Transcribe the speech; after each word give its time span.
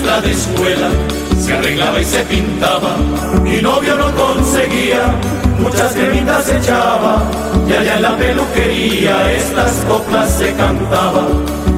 maestra 0.00 0.20
de 0.20 0.30
escuela, 0.30 0.88
se 1.38 1.52
arreglaba 1.52 2.00
y 2.00 2.04
se 2.04 2.20
pintaba, 2.20 2.96
y 3.44 3.62
novio 3.62 3.96
no 3.96 4.14
conseguía, 4.14 5.14
muchas 5.58 5.92
cremitas 5.92 6.48
echaba, 6.48 7.22
y 7.68 7.72
allá 7.72 7.96
en 7.96 8.02
la 8.02 8.16
peluquería 8.16 9.32
estas 9.32 9.72
coplas 9.88 10.30
se 10.30 10.52
cantaba. 10.54 11.26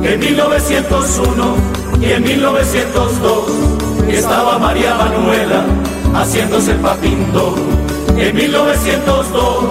En 0.02 0.20
1901 0.20 1.56
y 2.00 2.12
en 2.12 2.22
1902 2.22 3.44
estaba 4.08 4.58
María 4.58 4.94
Manuela 4.94 5.64
haciéndose 6.14 6.72
el 6.72 6.78
papindo. 6.78 7.54
En 8.16 8.36
1902 8.36 9.64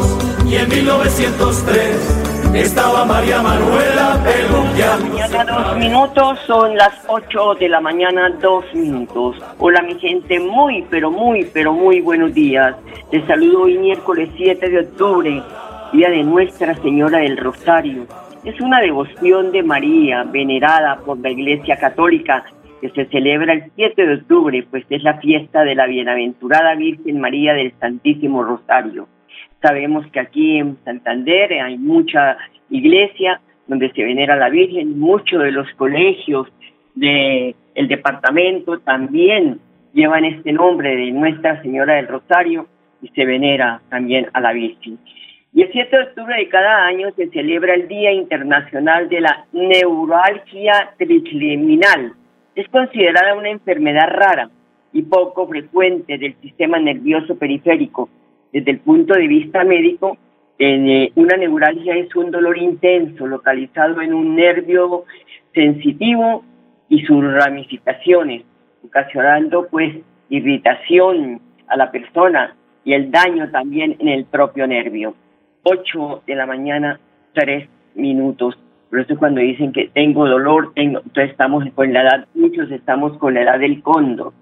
y 0.48 0.56
en 0.56 0.70
1903 0.70 1.96
estaba 2.54 3.06
María 3.06 3.42
Manuela. 3.42 4.22
Dos 5.48 5.76
minutos, 5.76 6.40
son 6.46 6.76
las 6.76 7.04
8 7.08 7.56
de 7.56 7.68
la 7.68 7.82
mañana, 7.82 8.30
dos 8.42 8.64
minutos. 8.76 9.36
Hola 9.58 9.82
mi 9.82 9.98
gente, 10.00 10.40
muy, 10.40 10.86
pero 10.88 11.10
muy, 11.10 11.48
pero 11.52 11.74
muy 11.74 12.00
buenos 12.00 12.32
días. 12.34 12.76
Les 13.12 13.26
saludo 13.26 13.64
hoy 13.64 13.78
miércoles 13.80 14.30
7 14.38 14.70
de 14.70 14.80
octubre, 14.82 15.42
día 15.94 16.10
de 16.12 16.24
Nuestra 16.24 16.76
Señora 16.76 17.20
del 17.20 17.38
Rosario. 17.38 18.06
Es 18.44 18.62
una 18.62 18.82
devoción 18.82 19.52
de 19.52 19.64
María, 19.64 20.24
venerada 20.26 20.98
por 20.98 21.18
la 21.18 21.32
Iglesia 21.32 21.76
Católica, 21.78 22.46
que 22.80 22.90
se 22.90 23.06
celebra 23.06 23.54
el 23.54 23.72
7 23.76 24.06
de 24.06 24.14
octubre, 24.16 24.68
pues 24.70 24.86
es 24.92 25.02
la 25.02 25.18
fiesta 25.18 25.64
de 25.64 25.74
la 25.74 25.88
bienaventurada 25.88 26.76
Virgen 26.76 27.20
María 27.20 27.54
del 27.54 27.74
Santísimo 27.80 28.44
Rosario. 28.44 29.08
Sabemos 29.60 30.06
que 30.12 30.20
aquí 30.20 30.58
en 30.58 30.78
Santander 30.84 31.54
hay 31.54 31.80
mucha 31.80 32.38
iglesia 32.70 33.42
donde 33.72 33.90
se 33.94 34.04
venera 34.04 34.34
a 34.34 34.38
la 34.38 34.50
Virgen, 34.50 35.00
muchos 35.00 35.42
de 35.42 35.52
los 35.54 35.66
colegios 35.76 36.46
del 36.94 37.56
departamento 37.88 38.80
también 38.80 39.62
llevan 39.94 40.26
este 40.26 40.52
nombre 40.52 40.94
de 40.94 41.10
Nuestra 41.12 41.62
Señora 41.62 41.94
del 41.94 42.10
Rosario 42.10 42.68
y 43.02 43.08
se 43.08 43.24
venera 43.24 43.82
también 43.88 44.28
a 44.34 44.42
la 44.42 44.52
Virgen. 44.52 45.00
Y 45.54 45.62
el 45.62 45.72
7 45.72 45.96
de 45.96 46.04
octubre 46.04 46.36
de 46.36 46.50
cada 46.50 46.86
año 46.86 47.12
se 47.16 47.30
celebra 47.30 47.76
el 47.76 47.88
Día 47.88 48.12
Internacional 48.12 49.08
de 49.08 49.22
la 49.22 49.46
Neuralgia 49.54 50.92
Trigeminal. 50.98 52.12
Es 52.56 52.68
considerada 52.68 53.36
una 53.36 53.52
enfermedad 53.52 54.10
rara 54.10 54.50
y 54.92 55.04
poco 55.04 55.48
frecuente 55.48 56.18
del 56.18 56.36
sistema 56.42 56.78
nervioso 56.78 57.38
periférico. 57.38 58.10
Desde 58.52 58.72
el 58.72 58.80
punto 58.80 59.14
de 59.14 59.28
vista 59.28 59.64
médico, 59.64 60.18
eh, 60.64 61.12
una 61.16 61.38
neuralgia 61.38 61.96
es 61.96 62.16
un 62.16 62.30
dolor 62.30 62.56
intenso 62.56 63.26
localizado 63.26 64.00
en 64.00 64.14
un 64.14 64.36
nervio 64.36 65.06
sensitivo 65.56 66.46
y 66.88 67.02
sus 67.04 67.24
ramificaciones, 67.24 68.44
ocasionando 68.86 69.68
pues 69.72 69.96
irritación 70.30 71.42
a 71.68 71.78
la 71.78 71.90
persona 71.90 72.56
y 72.84 72.94
el 72.94 73.10
daño 73.10 73.50
también 73.50 73.96
en 73.98 74.10
el 74.10 74.26
propio 74.26 74.68
nervio. 74.68 75.16
8 75.64 76.24
de 76.28 76.36
la 76.36 76.46
mañana, 76.46 77.00
3 77.34 77.68
minutos. 77.96 78.56
Por 78.92 79.00
eso 79.00 79.18
cuando 79.18 79.42
dicen 79.42 79.72
que 79.72 79.88
tengo 79.88 80.28
dolor, 80.28 80.74
tengo, 80.76 81.00
entonces 81.00 81.32
estamos 81.32 81.66
con 81.74 81.92
la 81.92 82.04
edad, 82.04 82.28
muchos 82.36 82.70
estamos 82.70 83.18
con 83.18 83.34
la 83.34 83.42
edad 83.42 83.58
del 83.58 83.82
cóndor. 83.82 84.34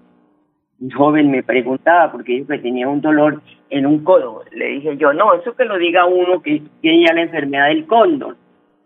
Joven 0.88 1.30
me 1.30 1.42
preguntaba 1.42 2.10
porque 2.10 2.32
dijo 2.32 2.48
que 2.48 2.58
tenía 2.58 2.88
un 2.88 3.00
dolor 3.00 3.42
en 3.68 3.86
un 3.86 4.02
codo. 4.02 4.44
Le 4.52 4.66
dije 4.68 4.96
yo, 4.96 5.12
no, 5.12 5.34
eso 5.34 5.54
que 5.54 5.64
lo 5.64 5.76
diga 5.78 6.06
uno 6.06 6.40
que 6.40 6.62
tiene 6.80 7.06
ya 7.06 7.14
la 7.14 7.22
enfermedad 7.22 7.68
del 7.68 7.86
cóndor. 7.86 8.36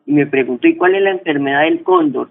Y 0.06 0.12
me 0.12 0.26
preguntó, 0.26 0.66
¿y 0.66 0.76
cuál 0.76 0.96
es 0.96 1.02
la 1.02 1.10
enfermedad 1.10 1.62
del 1.62 1.82
cóndor? 1.82 2.28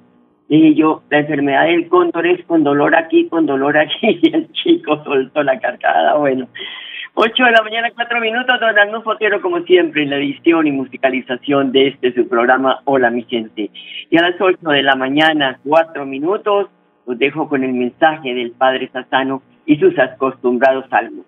Le 0.49 0.57
dije 0.57 0.75
yo, 0.75 1.03
la 1.09 1.19
enfermedad 1.19 1.65
del 1.65 1.87
cóndor 1.87 2.27
es 2.27 2.45
con 2.45 2.63
dolor 2.63 2.95
aquí, 2.95 3.27
con 3.29 3.45
dolor 3.45 3.77
aquí. 3.77 4.19
Y 4.21 4.35
el 4.35 4.51
chico 4.51 5.01
soltó 5.03 5.41
la 5.43 5.59
carcada. 5.59 6.15
Bueno, 6.15 6.47
8 7.15 7.43
de 7.43 7.51
la 7.51 7.63
mañana, 7.63 7.91
4 7.95 8.19
minutos, 8.19 8.59
don 8.59 8.77
Arnulfo 8.77 9.11
Fotero, 9.11 9.41
como 9.41 9.61
siempre, 9.61 10.03
en 10.03 10.09
la 10.09 10.17
edición 10.17 10.67
y 10.67 10.71
musicalización 10.71 11.71
de 11.71 11.89
este 11.89 12.13
su 12.13 12.27
programa 12.27 12.81
Hola 12.85 13.09
mi 13.11 13.23
gente. 13.23 13.69
Y 14.09 14.17
a 14.17 14.23
las 14.23 14.41
8 14.41 14.57
de 14.69 14.83
la 14.83 14.95
mañana, 14.95 15.59
4 15.63 16.05
minutos, 16.05 16.69
los 17.05 17.17
dejo 17.17 17.47
con 17.47 17.63
el 17.63 17.73
mensaje 17.73 18.33
del 18.33 18.51
Padre 18.51 18.89
Sassano 18.91 19.41
y 19.65 19.77
sus 19.77 19.97
acostumbrados 19.97 20.85
salmos. 20.89 21.25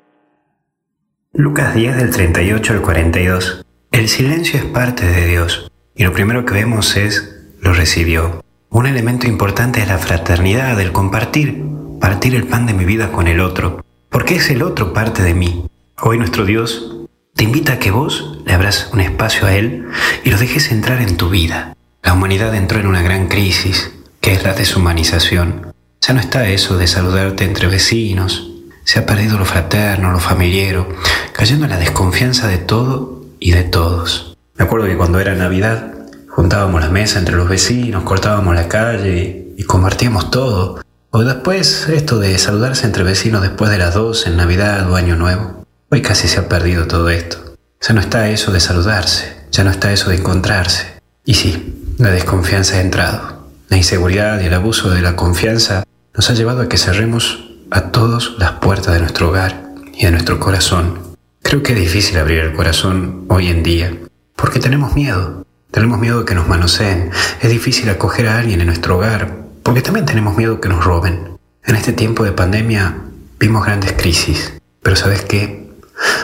Lucas 1.33 1.75
10 1.75 1.97
del 1.97 2.11
38 2.11 2.73
al 2.73 2.81
42. 2.81 3.65
El 3.91 4.07
silencio 4.07 4.59
es 4.59 4.65
parte 4.65 5.05
de 5.05 5.27
Dios 5.27 5.71
y 5.95 6.03
lo 6.03 6.13
primero 6.13 6.45
que 6.45 6.53
vemos 6.53 6.95
es 6.97 7.31
lo 7.61 7.73
recibió. 7.73 8.41
Un 8.69 8.87
elemento 8.87 9.27
importante 9.27 9.81
es 9.81 9.87
la 9.87 9.97
fraternidad, 9.97 10.79
el 10.79 10.91
compartir, 10.91 11.63
partir 11.99 12.35
el 12.35 12.47
pan 12.47 12.65
de 12.65 12.73
mi 12.73 12.85
vida 12.85 13.11
con 13.11 13.27
el 13.27 13.39
otro, 13.39 13.83
porque 14.09 14.35
es 14.35 14.49
el 14.49 14.61
otro 14.61 14.93
parte 14.93 15.23
de 15.23 15.33
mí. 15.33 15.65
Hoy 16.01 16.17
nuestro 16.17 16.45
Dios 16.45 17.07
te 17.35 17.43
invita 17.43 17.73
a 17.73 17.79
que 17.79 17.91
vos 17.91 18.41
le 18.45 18.53
abras 18.53 18.89
un 18.93 19.01
espacio 19.01 19.47
a 19.47 19.55
Él 19.55 19.87
y 20.23 20.29
lo 20.29 20.37
dejes 20.37 20.71
entrar 20.71 21.01
en 21.01 21.17
tu 21.17 21.29
vida. 21.29 21.75
La 22.03 22.13
humanidad 22.13 22.53
entró 22.53 22.79
en 22.79 22.87
una 22.87 23.01
gran 23.01 23.27
crisis, 23.27 23.93
que 24.21 24.33
es 24.33 24.43
la 24.43 24.53
deshumanización. 24.53 25.64
Ya 26.07 26.13
no 26.13 26.19
está 26.19 26.47
eso 26.47 26.77
de 26.77 26.85
saludarte 26.85 27.45
entre 27.45 27.67
vecinos, 27.67 28.51
se 28.83 28.99
ha 28.99 29.07
perdido 29.07 29.39
lo 29.39 29.45
fraterno, 29.45 30.11
lo 30.11 30.19
familiero, 30.19 30.87
cayendo 31.33 31.65
en 31.65 31.71
la 31.71 31.79
desconfianza 31.79 32.47
de 32.47 32.59
todo 32.59 33.25
y 33.39 33.53
de 33.53 33.63
todos. 33.63 34.37
Me 34.55 34.65
acuerdo 34.65 34.85
que 34.85 34.97
cuando 34.97 35.19
era 35.19 35.33
Navidad 35.33 35.95
juntábamos 36.29 36.81
la 36.81 36.89
mesa 36.89 37.17
entre 37.17 37.35
los 37.35 37.49
vecinos, 37.49 38.03
cortábamos 38.03 38.53
la 38.53 38.67
calle 38.67 39.47
y 39.57 39.63
compartíamos 39.63 40.29
todo. 40.29 40.79
O 41.09 41.23
después 41.23 41.89
esto 41.89 42.19
de 42.19 42.37
saludarse 42.37 42.85
entre 42.85 43.03
vecinos 43.03 43.41
después 43.41 43.71
de 43.71 43.79
las 43.79 43.95
dos 43.95 44.27
en 44.27 44.37
Navidad 44.37 44.87
o 44.91 44.97
Año 44.97 45.15
Nuevo. 45.15 45.65
Hoy 45.89 46.03
casi 46.03 46.27
se 46.27 46.39
ha 46.39 46.47
perdido 46.47 46.85
todo 46.85 47.09
esto. 47.09 47.55
Ya 47.81 47.95
no 47.95 48.01
está 48.01 48.29
eso 48.29 48.51
de 48.51 48.59
saludarse, 48.59 49.37
ya 49.51 49.63
no 49.63 49.71
está 49.71 49.91
eso 49.91 50.11
de 50.11 50.17
encontrarse. 50.17 51.01
Y 51.25 51.33
sí, 51.33 51.95
la 51.97 52.11
desconfianza 52.11 52.75
ha 52.75 52.81
entrado. 52.81 53.47
La 53.69 53.77
inseguridad 53.77 54.39
y 54.41 54.45
el 54.45 54.53
abuso 54.53 54.91
de 54.91 55.01
la 55.01 55.15
confianza 55.15 55.83
nos 56.15 56.29
ha 56.29 56.33
llevado 56.33 56.61
a 56.61 56.69
que 56.69 56.77
cerremos 56.77 57.49
a 57.71 57.91
todos 57.91 58.35
las 58.39 58.53
puertas 58.53 58.93
de 58.93 59.01
nuestro 59.01 59.29
hogar 59.29 59.73
y 59.93 60.05
de 60.05 60.11
nuestro 60.11 60.39
corazón. 60.39 60.99
Creo 61.41 61.61
que 61.61 61.73
es 61.73 61.79
difícil 61.79 62.17
abrir 62.17 62.39
el 62.39 62.53
corazón 62.53 63.25
hoy 63.27 63.47
en 63.47 63.63
día, 63.63 63.93
porque 64.35 64.59
tenemos 64.59 64.95
miedo. 64.95 65.45
Tenemos 65.71 65.99
miedo 65.99 66.19
de 66.19 66.25
que 66.25 66.35
nos 66.35 66.47
manoseen. 66.47 67.11
Es 67.41 67.49
difícil 67.49 67.89
acoger 67.89 68.27
a 68.27 68.39
alguien 68.39 68.61
en 68.61 68.67
nuestro 68.67 68.97
hogar, 68.97 69.45
porque 69.61 69.81
también 69.81 70.05
tenemos 70.05 70.37
miedo 70.37 70.61
que 70.61 70.69
nos 70.69 70.85
roben. 70.85 71.37
En 71.65 71.75
este 71.75 71.91
tiempo 71.91 72.23
de 72.23 72.31
pandemia 72.31 72.95
vimos 73.39 73.65
grandes 73.65 73.93
crisis, 73.93 74.53
pero 74.81 74.95
¿sabes 74.95 75.23
qué? 75.23 75.69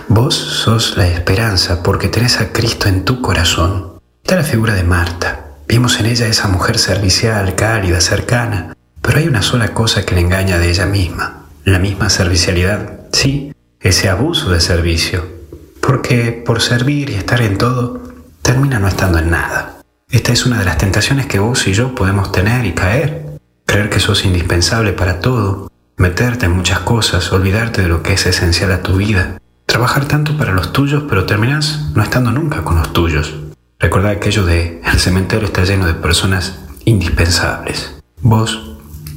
Vos 0.07 0.35
sos 0.35 0.97
la 0.97 1.07
esperanza 1.07 1.83
porque 1.83 2.07
tenés 2.07 2.39
a 2.39 2.51
Cristo 2.53 2.87
en 2.87 3.03
tu 3.03 3.21
corazón. 3.21 3.99
Está 4.23 4.35
la 4.35 4.43
figura 4.43 4.73
de 4.73 4.83
Marta. 4.83 5.47
Vimos 5.67 5.99
en 5.99 6.05
ella 6.05 6.27
esa 6.27 6.47
mujer 6.47 6.77
servicial, 6.77 7.55
cálida, 7.55 8.01
cercana, 8.01 8.73
pero 9.01 9.19
hay 9.19 9.27
una 9.27 9.41
sola 9.41 9.73
cosa 9.73 10.05
que 10.05 10.15
le 10.15 10.21
engaña 10.21 10.57
de 10.57 10.69
ella 10.69 10.85
misma, 10.85 11.45
la 11.65 11.79
misma 11.79 12.09
servicialidad, 12.09 13.01
sí, 13.11 13.53
ese 13.79 14.09
abuso 14.09 14.51
de 14.51 14.61
servicio. 14.61 15.41
porque 15.81 16.31
por 16.45 16.61
servir 16.61 17.09
y 17.09 17.15
estar 17.15 17.41
en 17.41 17.57
todo, 17.57 18.01
termina 18.43 18.79
no 18.79 18.87
estando 18.87 19.17
en 19.17 19.31
nada. 19.31 19.81
Esta 20.09 20.31
es 20.31 20.45
una 20.45 20.59
de 20.59 20.65
las 20.65 20.77
tentaciones 20.77 21.25
que 21.25 21.39
vos 21.39 21.67
y 21.67 21.73
yo 21.73 21.95
podemos 21.95 22.31
tener 22.31 22.65
y 22.65 22.73
caer. 22.73 23.39
Creer 23.65 23.89
que 23.89 23.99
sos 23.99 24.23
indispensable 24.23 24.93
para 24.93 25.19
todo, 25.19 25.71
meterte 25.97 26.45
en 26.45 26.51
muchas 26.51 26.79
cosas, 26.79 27.31
olvidarte 27.31 27.81
de 27.81 27.87
lo 27.87 28.03
que 28.03 28.13
es 28.13 28.25
esencial 28.25 28.71
a 28.71 28.83
tu 28.83 28.97
vida, 28.97 29.37
trabajar 29.65 30.05
tanto 30.05 30.37
para 30.37 30.51
los 30.51 30.71
tuyos, 30.71 31.03
pero 31.09 31.25
terminás 31.25 31.91
no 31.95 32.03
estando 32.03 32.31
nunca 32.31 32.63
con 32.63 32.77
los 32.77 32.93
tuyos. 32.93 33.33
Recordá 33.79 34.11
aquello 34.11 34.45
de 34.45 34.81
el 34.85 34.99
cementerio 34.99 35.47
está 35.47 35.63
lleno 35.63 35.87
de 35.87 35.93
personas 35.93 36.59
indispensables. 36.85 37.95
¿Vos 38.21 38.70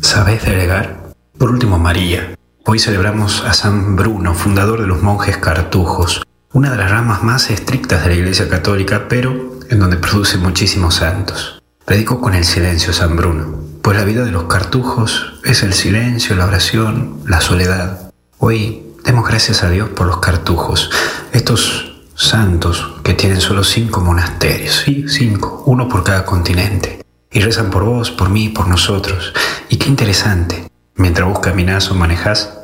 sabés 0.04 0.44
delegar? 0.44 1.14
Por 1.38 1.50
último, 1.50 1.78
María. 1.78 2.36
Hoy 2.66 2.78
celebramos 2.78 3.42
a 3.44 3.54
San 3.54 3.96
Bruno, 3.96 4.34
fundador 4.34 4.82
de 4.82 4.86
los 4.86 5.02
monjes 5.02 5.38
cartujos, 5.38 6.22
una 6.52 6.70
de 6.70 6.76
las 6.76 6.90
ramas 6.90 7.22
más 7.22 7.50
estrictas 7.50 8.02
de 8.02 8.10
la 8.10 8.14
Iglesia 8.14 8.48
Católica, 8.48 9.06
pero 9.08 9.58
en 9.70 9.80
donde 9.80 9.96
produce 9.96 10.36
muchísimos 10.36 10.96
santos. 10.96 11.62
Predico 11.86 12.20
con 12.20 12.34
el 12.34 12.44
silencio 12.44 12.92
San 12.92 13.16
Bruno, 13.16 13.58
pues 13.80 13.96
la 13.96 14.04
vida 14.04 14.24
de 14.24 14.30
los 14.30 14.44
cartujos 14.44 15.40
es 15.42 15.62
el 15.62 15.72
silencio, 15.72 16.36
la 16.36 16.46
oración, 16.46 17.20
la 17.26 17.40
soledad. 17.40 18.12
Hoy 18.38 18.82
demos 19.04 19.26
gracias 19.26 19.62
a 19.62 19.70
Dios 19.70 19.88
por 19.88 20.06
los 20.06 20.18
cartujos, 20.18 20.90
estos 21.32 22.02
santos 22.14 23.00
que 23.02 23.14
tienen 23.14 23.40
solo 23.40 23.64
cinco 23.64 24.02
monasterios, 24.02 24.82
sí, 24.84 25.06
cinco, 25.08 25.62
uno 25.66 25.88
por 25.88 26.04
cada 26.04 26.24
continente, 26.24 27.03
y 27.34 27.40
rezan 27.40 27.70
por 27.70 27.84
vos, 27.84 28.10
por 28.12 28.30
mí, 28.30 28.48
por 28.48 28.68
nosotros. 28.68 29.34
Y 29.68 29.76
qué 29.76 29.88
interesante, 29.88 30.68
mientras 30.94 31.28
vos 31.28 31.40
caminás 31.40 31.90
o 31.90 31.94
manejás, 31.94 32.58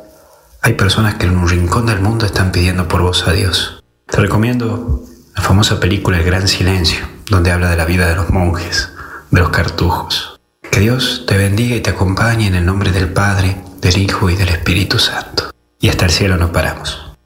hay 0.63 0.73
personas 0.73 1.15
que 1.15 1.27
en 1.27 1.37
un 1.37 1.49
rincón 1.49 1.85
del 1.85 1.99
mundo 1.99 2.25
están 2.25 2.51
pidiendo 2.51 2.87
por 2.87 3.01
vos 3.01 3.27
a 3.27 3.33
Dios. 3.33 3.83
Te 4.09 4.17
recomiendo 4.17 5.01
la 5.35 5.43
famosa 5.43 5.79
película 5.79 6.17
El 6.17 6.23
Gran 6.23 6.47
Silencio, 6.47 7.05
donde 7.29 7.51
habla 7.51 7.69
de 7.69 7.77
la 7.77 7.85
vida 7.85 8.07
de 8.07 8.15
los 8.15 8.29
monjes, 8.29 8.95
de 9.29 9.41
los 9.41 9.49
cartujos. 9.49 10.39
Que 10.71 10.79
Dios 10.79 11.25
te 11.27 11.37
bendiga 11.37 11.75
y 11.75 11.81
te 11.81 11.89
acompañe 11.89 12.47
en 12.47 12.55
el 12.55 12.65
nombre 12.65 12.91
del 12.91 13.11
Padre, 13.11 13.57
del 13.81 13.97
Hijo 13.97 14.29
y 14.29 14.35
del 14.35 14.49
Espíritu 14.49 14.99
Santo. 14.99 15.51
Y 15.81 15.89
hasta 15.89 16.05
el 16.05 16.11
cielo 16.11 16.37
nos 16.37 16.51
paramos. 16.51 17.17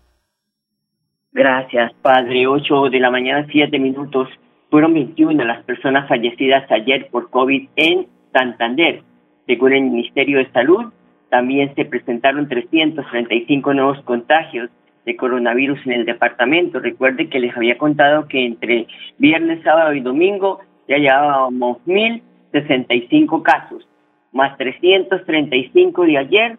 Gracias, 1.32 1.94
Padre. 2.02 2.48
8 2.48 2.90
de 2.90 3.00
la 3.00 3.12
mañana, 3.12 3.46
7 3.52 3.78
minutos. 3.78 4.30
Fueron 4.70 4.94
21 4.94 5.44
las 5.44 5.64
personas 5.64 6.08
fallecidas 6.08 6.70
ayer 6.72 7.08
por 7.10 7.30
COVID 7.30 7.68
en 7.76 8.08
Santander. 8.34 9.02
Según 9.46 9.74
el 9.74 9.84
Ministerio 9.84 10.40
de 10.40 10.52
Salud, 10.52 10.92
también 11.30 11.74
se 11.76 11.86
presentaron 11.86 12.48
335 12.48 13.74
nuevos 13.74 14.02
contagios 14.04 14.70
de 15.06 15.16
coronavirus 15.16 15.80
en 15.86 15.94
el 15.94 16.06
departamento. 16.06 16.80
Recuerde 16.80 17.30
que 17.30 17.40
les 17.40 17.56
había 17.56 17.78
contado 17.78 18.28
que 18.28 18.46
entre 18.46 18.88
viernes, 19.18 19.64
sábado 19.64 19.94
y 19.94 20.02
domingo 20.02 20.60
ya 20.88 20.98
llevábamos 20.98 21.78
1.065 21.86 23.42
casos, 23.44 23.88
más 24.32 24.58
335 24.58 26.06
de 26.06 26.18
ayer, 26.18 26.58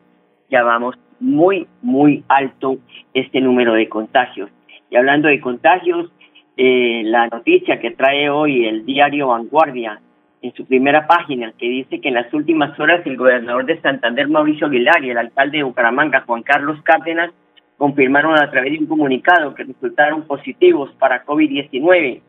ya 0.50 0.62
vamos 0.62 0.96
muy, 1.20 1.66
muy 1.82 2.24
alto 2.28 2.78
este 3.14 3.40
número 3.40 3.74
de 3.74 3.88
contagios. 3.88 4.50
Y 4.90 4.96
hablando 4.96 5.28
de 5.28 5.40
contagios, 5.40 6.10
eh, 6.56 7.02
la 7.04 7.26
noticia 7.28 7.78
que 7.80 7.90
trae 7.90 8.30
hoy 8.30 8.66
el 8.66 8.86
diario 8.86 9.28
Vanguardia 9.28 10.00
en 10.42 10.54
su 10.54 10.64
primera 10.66 11.06
página, 11.06 11.52
que 11.58 11.68
dice 11.68 12.00
que 12.00 12.08
en 12.08 12.14
las 12.14 12.32
últimas 12.32 12.78
horas 12.78 13.06
el 13.06 13.16
gobernador 13.16 13.66
de 13.66 13.80
Santander, 13.80 14.28
Mauricio 14.28 14.66
Aguilar, 14.66 15.04
y 15.04 15.10
el 15.10 15.18
alcalde 15.18 15.58
de 15.58 15.64
Bucaramanga, 15.64 16.22
Juan 16.26 16.42
Carlos 16.42 16.80
Cárdenas, 16.82 17.32
confirmaron 17.76 18.38
a 18.38 18.50
través 18.50 18.72
de 18.72 18.78
un 18.78 18.86
comunicado 18.86 19.54
que 19.54 19.64
resultaron 19.64 20.22
positivos 20.22 20.90
para 20.98 21.24
COVID-19. 21.24 22.20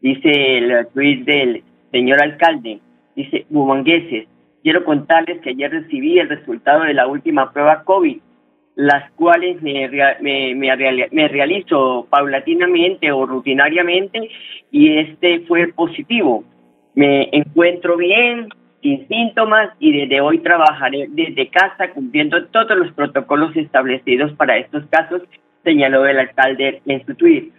Dice 0.00 0.58
el 0.58 0.86
tweet 0.92 1.24
del 1.24 1.64
señor 1.90 2.22
alcalde, 2.22 2.80
dice, 3.16 3.46
bumangueses, 3.48 4.28
quiero 4.62 4.84
contarles 4.84 5.40
que 5.40 5.50
ayer 5.50 5.70
recibí 5.70 6.18
el 6.18 6.28
resultado 6.28 6.84
de 6.84 6.94
la 6.94 7.06
última 7.06 7.52
prueba 7.52 7.82
COVID 7.82 8.18
las 8.76 9.10
cuales 9.12 9.62
me, 9.62 9.88
me, 10.20 11.28
realizo 11.28 12.06
paulatinamente 12.10 13.12
o 13.12 13.24
rutinariamente 13.24 14.28
y 14.70 14.98
este 14.98 15.40
fue 15.40 15.68
positivo. 15.68 16.44
Me 16.94 17.28
encuentro 17.32 17.96
bien, 17.96 18.48
sin 18.82 19.06
síntomas 19.08 19.70
y 19.78 19.92
desde 19.92 20.20
hoy 20.20 20.38
trabajaré 20.38 21.06
desde 21.08 21.48
casa 21.48 21.90
cumpliendo 21.92 22.46
todos 22.46 22.76
los 22.76 22.92
protocolos 22.92 23.56
establecidos 23.56 24.32
para 24.32 24.58
estos 24.58 24.84
casos, 24.90 25.22
señaló 25.62 26.06
el 26.06 26.18
alcalde 26.18 26.82
en 26.86 27.04
su 27.06 27.14
tweet. 27.14 27.50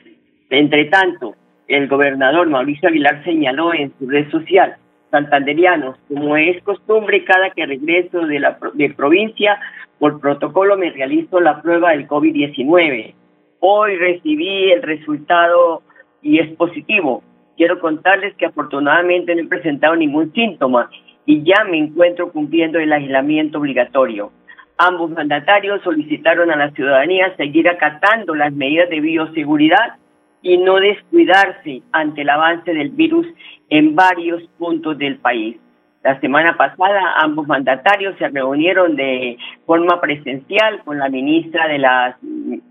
Entre 0.50 0.86
tanto, 0.86 1.36
el 1.68 1.88
gobernador 1.88 2.48
Mauricio 2.48 2.90
Aguilar 2.90 3.24
señaló 3.24 3.74
en 3.74 3.92
su 3.98 4.08
red 4.08 4.30
social, 4.30 4.76
santanderianos, 5.10 5.98
como 6.08 6.38
es 6.38 6.62
costumbre 6.64 7.24
cada 7.24 7.50
que 7.52 7.66
regreso 7.66 8.28
de 8.28 8.40
la 8.40 8.58
de 8.74 8.90
provincia, 8.92 9.60
por 10.00 10.20
protocolo 10.20 10.78
me 10.78 10.92
realizo 10.92 11.40
la 11.40 11.62
prueba 11.62 11.92
del 11.92 12.08
COVID-19. 12.08 13.14
Hoy 13.60 13.96
recibí 13.96 14.72
el 14.72 14.82
resultado 14.82 15.82
y 16.22 16.40
es 16.40 16.50
positivo. 16.56 17.24
Quiero 17.58 17.80
contarles 17.80 18.36
que 18.36 18.46
afortunadamente 18.46 19.34
no 19.34 19.42
he 19.42 19.48
presentado 19.48 19.96
ningún 19.96 20.34
síntoma 20.34 20.90
y 21.26 21.44
ya 21.44 21.64
me 21.64 21.78
encuentro 21.78 22.32
cumpliendo 22.32 22.80
el 22.80 22.92
aislamiento 22.92 23.60
obligatorio. 23.60 24.32
Ambos 24.78 25.10
mandatarios 25.12 25.82
solicitaron 25.84 26.52
a 26.52 26.58
la 26.58 26.72
ciudadanía 26.72 27.36
seguir 27.38 27.70
acatando 27.70 28.36
las 28.36 28.52
medidas 28.52 28.90
de 28.90 29.00
bioseguridad 29.00 29.96
y 30.42 30.58
no 30.58 30.76
descuidarse 30.76 31.82
ante 31.92 32.22
el 32.22 32.30
avance 32.30 32.74
del 32.74 32.90
virus 32.90 33.26
en 33.70 33.96
varios 33.96 34.44
puntos 34.58 34.98
del 34.98 35.18
país. 35.18 35.58
La 36.06 36.20
semana 36.20 36.56
pasada 36.56 37.16
ambos 37.24 37.48
mandatarios 37.48 38.16
se 38.20 38.28
reunieron 38.28 38.96
de 38.96 39.40
forma 39.66 40.00
presencial 40.00 40.84
con 40.84 41.00
la 41.00 41.10
ministra 41.10 41.68
de 41.68 41.80
las 41.80 42.16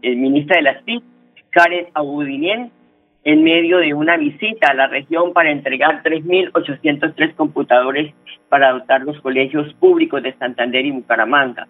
el 0.02 0.16
ministra 0.18 0.58
de 0.58 0.62
las 0.62 0.84
TIC, 0.84 1.02
Karen 1.50 1.88
Abudinien, 1.94 2.70
en 3.24 3.42
medio 3.42 3.78
de 3.78 3.92
una 3.92 4.16
visita 4.18 4.70
a 4.70 4.74
la 4.74 4.86
región 4.86 5.32
para 5.32 5.50
entregar 5.50 6.04
3.803 6.04 7.34
computadores 7.34 8.14
para 8.48 8.70
dotar 8.70 9.02
los 9.02 9.20
colegios 9.20 9.74
públicos 9.80 10.22
de 10.22 10.34
Santander 10.34 10.86
y 10.86 10.92
Bucaramanga. 10.92 11.66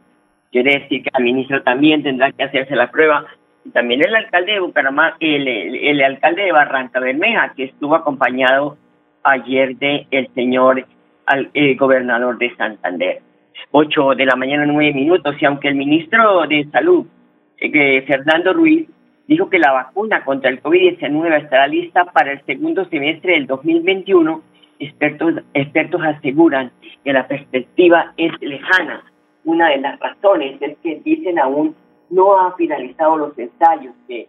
Quiere 0.52 0.80
decir 0.80 1.02
que 1.02 1.10
la 1.14 1.20
ministra 1.20 1.62
también 1.62 2.02
tendrá 2.02 2.30
que 2.30 2.42
hacerse 2.42 2.76
la 2.76 2.90
prueba. 2.90 3.24
Y 3.64 3.70
también 3.70 4.02
el 4.02 4.14
alcalde 4.14 4.52
de 4.52 4.60
Bucaramanga, 4.60 5.16
el, 5.18 5.48
el, 5.48 6.02
alcalde 6.02 6.42
de 6.42 6.52
Barranca 6.52 7.00
Bermeja, 7.00 7.54
que 7.56 7.64
estuvo 7.64 7.94
acompañado 7.94 8.76
ayer 9.22 9.78
de 9.78 10.06
el 10.10 10.28
señor 10.34 10.84
al 11.26 11.50
eh, 11.54 11.74
gobernador 11.74 12.38
de 12.38 12.54
Santander. 12.56 13.22
Ocho 13.70 14.14
de 14.14 14.26
la 14.26 14.36
mañana, 14.36 14.66
nueve 14.66 14.92
minutos, 14.92 15.36
y 15.40 15.44
aunque 15.44 15.68
el 15.68 15.74
ministro 15.74 16.46
de 16.46 16.68
Salud, 16.70 17.06
eh, 17.58 18.02
Fernando 18.06 18.52
Ruiz, 18.52 18.88
dijo 19.26 19.48
que 19.48 19.58
la 19.58 19.72
vacuna 19.72 20.24
contra 20.24 20.50
el 20.50 20.62
COVID-19 20.62 21.42
estará 21.42 21.66
lista 21.66 22.04
para 22.06 22.32
el 22.32 22.44
segundo 22.44 22.84
semestre 22.86 23.32
del 23.32 23.46
2021, 23.46 24.42
expertos, 24.78 25.34
expertos 25.54 26.02
aseguran 26.02 26.72
que 27.04 27.12
la 27.12 27.26
perspectiva 27.26 28.12
es 28.16 28.32
lejana. 28.40 29.02
Una 29.44 29.70
de 29.70 29.78
las 29.78 29.98
razones 29.98 30.60
es 30.60 30.76
que 30.82 31.00
dicen 31.04 31.38
aún 31.38 31.74
no 32.10 32.38
ha 32.38 32.54
finalizado 32.56 33.16
los 33.16 33.38
ensayos 33.38 33.94
que 34.06 34.28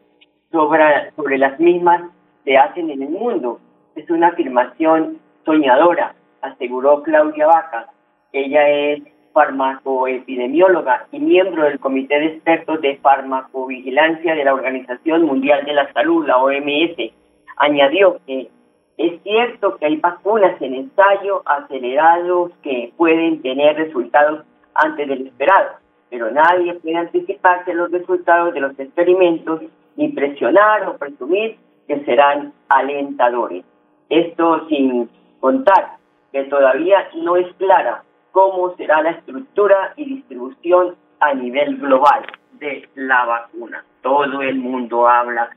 sobre, 0.51 1.11
sobre 1.15 1.37
las 1.37 1.59
mismas 1.59 2.03
se 2.43 2.57
hacen 2.57 2.89
en 2.89 3.03
el 3.03 3.09
mundo. 3.09 3.59
Es 3.95 4.09
una 4.09 4.27
afirmación 4.27 5.19
soñadora 5.45 6.14
aseguró 6.45 7.03
Claudia 7.03 7.47
Vaca. 7.47 7.87
Ella 8.31 8.69
es 8.69 9.03
farmacoepidemióloga 9.33 11.07
y 11.11 11.19
miembro 11.19 11.63
del 11.63 11.79
Comité 11.79 12.19
de 12.19 12.25
Expertos 12.27 12.81
de 12.81 12.97
Farmacovigilancia 12.97 14.33
de 14.33 14.45
la 14.45 14.53
Organización 14.53 15.23
Mundial 15.23 15.65
de 15.65 15.73
la 15.73 15.91
Salud, 15.91 16.25
la 16.25 16.37
OMS. 16.37 17.11
Añadió 17.57 18.17
que 18.25 18.49
es 18.97 19.21
cierto 19.23 19.75
que 19.75 19.87
hay 19.87 19.97
vacunas 19.97 20.61
en 20.61 20.75
ensayo 20.75 21.41
acelerados 21.45 22.51
que 22.63 22.93
pueden 22.95 23.41
tener 23.41 23.75
resultados 23.75 24.45
antes 24.73 25.07
del 25.07 25.27
esperado, 25.27 25.71
pero 26.09 26.31
nadie 26.31 26.75
puede 26.75 26.95
anticiparse 26.95 27.73
los 27.73 27.91
resultados 27.91 28.53
de 28.53 28.61
los 28.61 28.79
experimentos 28.79 29.61
ni 29.97 30.09
presionar 30.09 30.87
o 30.87 30.97
presumir 30.97 31.57
que 31.87 32.05
serán 32.05 32.53
alentadores. 32.69 33.65
Esto 34.09 34.65
sin 34.69 35.09
contar 35.41 35.97
que 36.35 36.43
todavía 36.43 37.07
no 37.15 37.37
es 37.37 37.47
clara 37.55 38.03
cómo 38.33 38.75
será 38.75 39.01
la 39.01 39.11
estructura 39.11 39.93
y 39.95 40.15
distribución 40.15 40.97
a 41.21 41.33
nivel 41.33 41.77
global 41.77 42.25
de 42.59 42.89
la 42.95 43.23
vacuna. 43.23 43.85
Todo 44.01 44.41
el 44.41 44.55
mundo 44.57 45.07
habla 45.07 45.51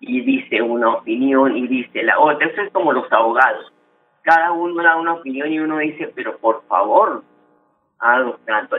y 0.00 0.22
dice 0.22 0.62
una 0.62 0.94
opinión 0.94 1.54
y 1.54 1.68
dice 1.68 2.02
la 2.02 2.18
otra. 2.18 2.46
Eso 2.46 2.62
es 2.62 2.72
como 2.72 2.94
los 2.94 3.12
abogados. 3.12 3.70
Cada 4.22 4.50
uno 4.52 4.82
da 4.82 4.96
una 4.96 5.12
opinión 5.12 5.52
y 5.52 5.60
uno 5.60 5.76
dice, 5.76 6.10
pero 6.14 6.38
por 6.38 6.64
favor, 6.68 7.22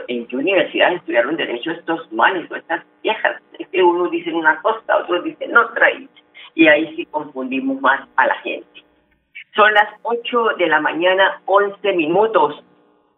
¿en 0.08 0.26
qué 0.26 0.36
universidad 0.36 0.94
estudiaron 0.94 1.36
derecho 1.36 1.70
estos 1.70 2.10
manes 2.10 2.50
estas 2.50 2.82
viejas? 3.04 3.40
que 3.70 3.82
unos 3.84 4.10
dicen 4.10 4.34
una 4.34 4.60
cosa, 4.62 4.96
otros 4.96 5.22
dicen 5.22 5.56
otra, 5.56 5.86
y 6.56 6.66
ahí 6.66 6.96
sí 6.96 7.06
confundimos 7.06 7.80
más 7.80 8.00
a 8.16 8.26
la 8.26 8.34
gente. 8.38 8.85
Son 9.56 9.72
las 9.72 9.88
8 10.02 10.48
de 10.58 10.66
la 10.66 10.82
mañana, 10.82 11.40
11 11.46 11.94
minutos. 11.94 12.62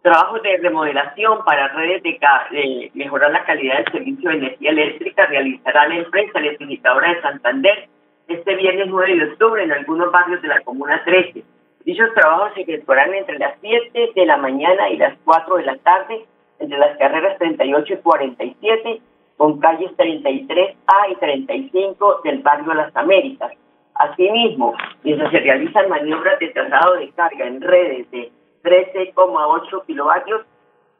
Trabajos 0.03 0.41
de 0.43 0.57
remodelación 0.59 1.45
para 1.45 1.67
redes 1.67 2.01
de, 2.01 2.93
mejorar 2.95 3.33
la 3.33 3.45
calidad 3.45 3.79
del 3.79 3.93
servicio 3.93 4.31
de 4.31 4.37
energía 4.37 4.71
eléctrica 4.71 5.27
realizará 5.27 5.89
la 5.89 5.97
empresa 5.97 6.39
electrificadora 6.39 7.13
de 7.13 7.23
Santander 7.23 7.89
este 8.29 8.55
viernes 8.55 8.87
9 8.87 9.17
de 9.17 9.33
octubre 9.33 9.65
en 9.65 9.73
algunos 9.73 10.13
barrios 10.13 10.41
de 10.41 10.47
la 10.47 10.61
Comuna 10.61 11.03
13. 11.05 11.43
Dichos 11.85 12.15
trabajos 12.15 12.53
se 12.55 12.61
efectuarán 12.61 13.13
entre 13.15 13.37
las 13.41 13.55
7 13.61 14.13
de 14.15 14.27
la 14.27 14.37
mañana 14.37 14.91
y 14.91 14.97
las 14.97 15.19
4 15.25 15.57
de 15.57 15.65
la 15.65 15.77
tarde 15.79 16.25
entre 16.61 16.79
las 16.79 16.97
carreras 16.99 17.37
38 17.39 17.95
y 17.95 17.97
47 17.97 19.01
con 19.37 19.59
calles 19.59 19.91
33A 19.97 21.11
y 21.11 21.17
35 21.17 22.21
del 22.23 22.39
barrio 22.43 22.75
Las 22.75 22.95
Américas. 22.95 23.53
Asimismo, 23.99 24.75
mientras 25.03 25.31
se 25.33 25.41
realizan 25.41 25.89
maniobras 25.89 26.39
de 26.39 26.49
traslado 26.49 26.95
de 26.95 27.11
carga 27.11 27.47
en 27.47 27.61
redes 27.61 28.09
de 28.13 28.31
13,8 28.63 29.87
kilovatios, 29.87 30.43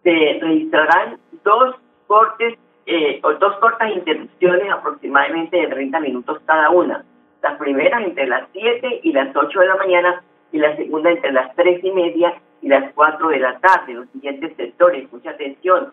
se 0.03 0.39
registrarán 0.41 1.19
dos 1.45 1.77
cortes 2.09 2.59
eh, 2.87 3.21
o 3.23 3.35
dos 3.35 3.55
cortas 3.59 3.93
interrupciones 3.93 4.71
aproximadamente 4.73 5.57
de 5.59 5.69
30 5.69 6.01
minutos 6.01 6.41
cada 6.45 6.71
una. 6.71 7.05
La 7.43 7.57
primera 7.57 8.03
entre 8.03 8.27
las 8.27 8.49
7 8.53 9.01
y 9.05 9.13
las 9.13 9.35
8 9.37 9.61
de 9.61 9.67
la 9.67 9.77
mañana 9.77 10.23
y 10.51 10.59
la 10.59 10.75
segunda 10.75 11.11
entre 11.11 11.33
las 11.33 11.55
3 11.55 11.85
y 11.85 11.93
media 11.93 12.35
y 12.63 12.69
las 12.69 12.93
4 12.95 13.29
de 13.29 13.39
la 13.39 13.59
tarde. 13.61 13.95
Los 13.95 14.09
siguientes 14.11 14.57
sectores, 14.57 15.13
mucha 15.13 15.31
atención, 15.31 15.93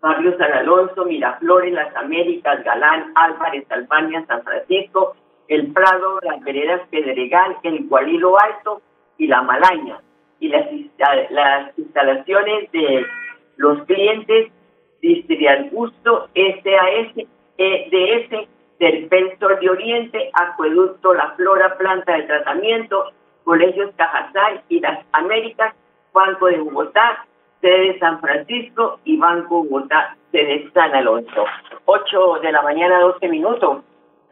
Barrio 0.00 0.36
San 0.36 0.52
Alonso, 0.52 1.04
Miraflores, 1.06 1.72
Las 1.72 1.96
Américas, 1.96 2.62
Galán, 2.62 3.10
Álvarez, 3.14 3.64
Albania, 3.70 4.24
San 4.28 4.42
Francisco, 4.44 5.16
El 5.48 5.72
Prado, 5.72 6.20
Las 6.22 6.40
Veredas 6.42 6.82
Pedregal, 6.90 7.56
El 7.62 7.86
Gualilo 7.88 8.38
Alto 8.38 8.80
y 9.18 9.26
La 9.26 9.42
Malaña. 9.42 10.00
Y 10.40 10.48
las, 10.48 10.66
las 11.30 11.78
instalaciones 11.78 12.70
de 12.72 13.06
los 13.56 13.82
clientes 13.84 14.50
Distrial 15.00 15.68
Gusto, 15.70 16.28
SAS, 16.34 17.26
EDS, 17.58 18.48
del 18.78 19.08
de 19.08 19.70
Oriente, 19.70 20.30
Acueducto 20.32 21.14
La 21.14 21.32
Flora, 21.32 21.76
Planta 21.76 22.14
de 22.14 22.22
Tratamiento, 22.22 23.12
Colegios 23.44 23.92
Cajasay 23.96 24.62
y 24.68 24.80
Las 24.80 25.04
Américas, 25.12 25.74
Banco 26.12 26.46
de 26.46 26.58
Bogotá, 26.58 27.26
sede 27.60 27.92
de 27.92 27.98
San 27.98 28.20
Francisco 28.20 28.98
y 29.04 29.18
Banco 29.18 29.64
Bogotá, 29.64 30.16
sede 30.32 30.60
de 30.60 30.70
San 30.72 30.94
Alonso. 30.94 31.44
8 31.84 32.38
de 32.42 32.52
la 32.52 32.62
mañana, 32.62 32.98
12 33.00 33.28
minutos. 33.28 33.84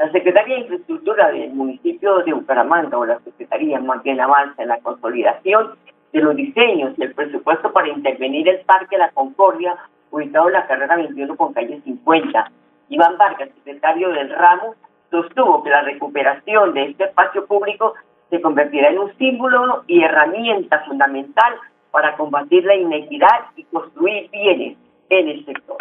La 0.02 0.10
Secretaría 0.10 0.56
de 0.56 0.62
Infraestructura 0.62 1.30
del 1.30 1.52
municipio 1.52 2.24
de 2.24 2.32
Bucaramanga, 2.32 2.98
o 2.98 3.06
la 3.06 3.20
Secretaría 3.20 3.78
más 3.78 4.02
bien 4.02 4.20
avanza 4.20 4.60
en 4.60 4.66
la 4.66 4.80
consolidación 4.80 5.76
de 6.12 6.20
los 6.20 6.34
diseños 6.34 6.94
y 6.98 7.04
el 7.04 7.14
presupuesto 7.14 7.72
para 7.72 7.86
intervenir 7.86 8.48
el 8.48 8.62
Parque 8.62 8.98
La 8.98 9.12
Concordia, 9.12 9.76
ubicado 10.10 10.48
en 10.48 10.54
la 10.54 10.66
carrera 10.66 10.96
21 10.96 11.36
con 11.36 11.52
calle 11.52 11.80
50. 11.84 12.50
Iván 12.88 13.16
Vargas, 13.16 13.50
secretario 13.54 14.08
del 14.08 14.30
ramo, 14.30 14.74
sostuvo 15.08 15.62
que 15.62 15.70
la 15.70 15.82
recuperación 15.82 16.74
de 16.74 16.86
este 16.86 17.04
espacio 17.04 17.46
público 17.46 17.94
se 18.28 18.40
convertirá 18.40 18.88
en 18.88 18.98
un 18.98 19.16
símbolo 19.18 19.84
y 19.86 20.02
herramienta 20.02 20.80
fundamental 20.80 21.54
para 21.92 22.16
combatir 22.16 22.64
la 22.64 22.74
inequidad 22.74 23.52
y 23.54 23.62
construir 23.66 24.28
bienes 24.32 24.76
en 25.10 25.28
el 25.28 25.44
sector. 25.46 25.76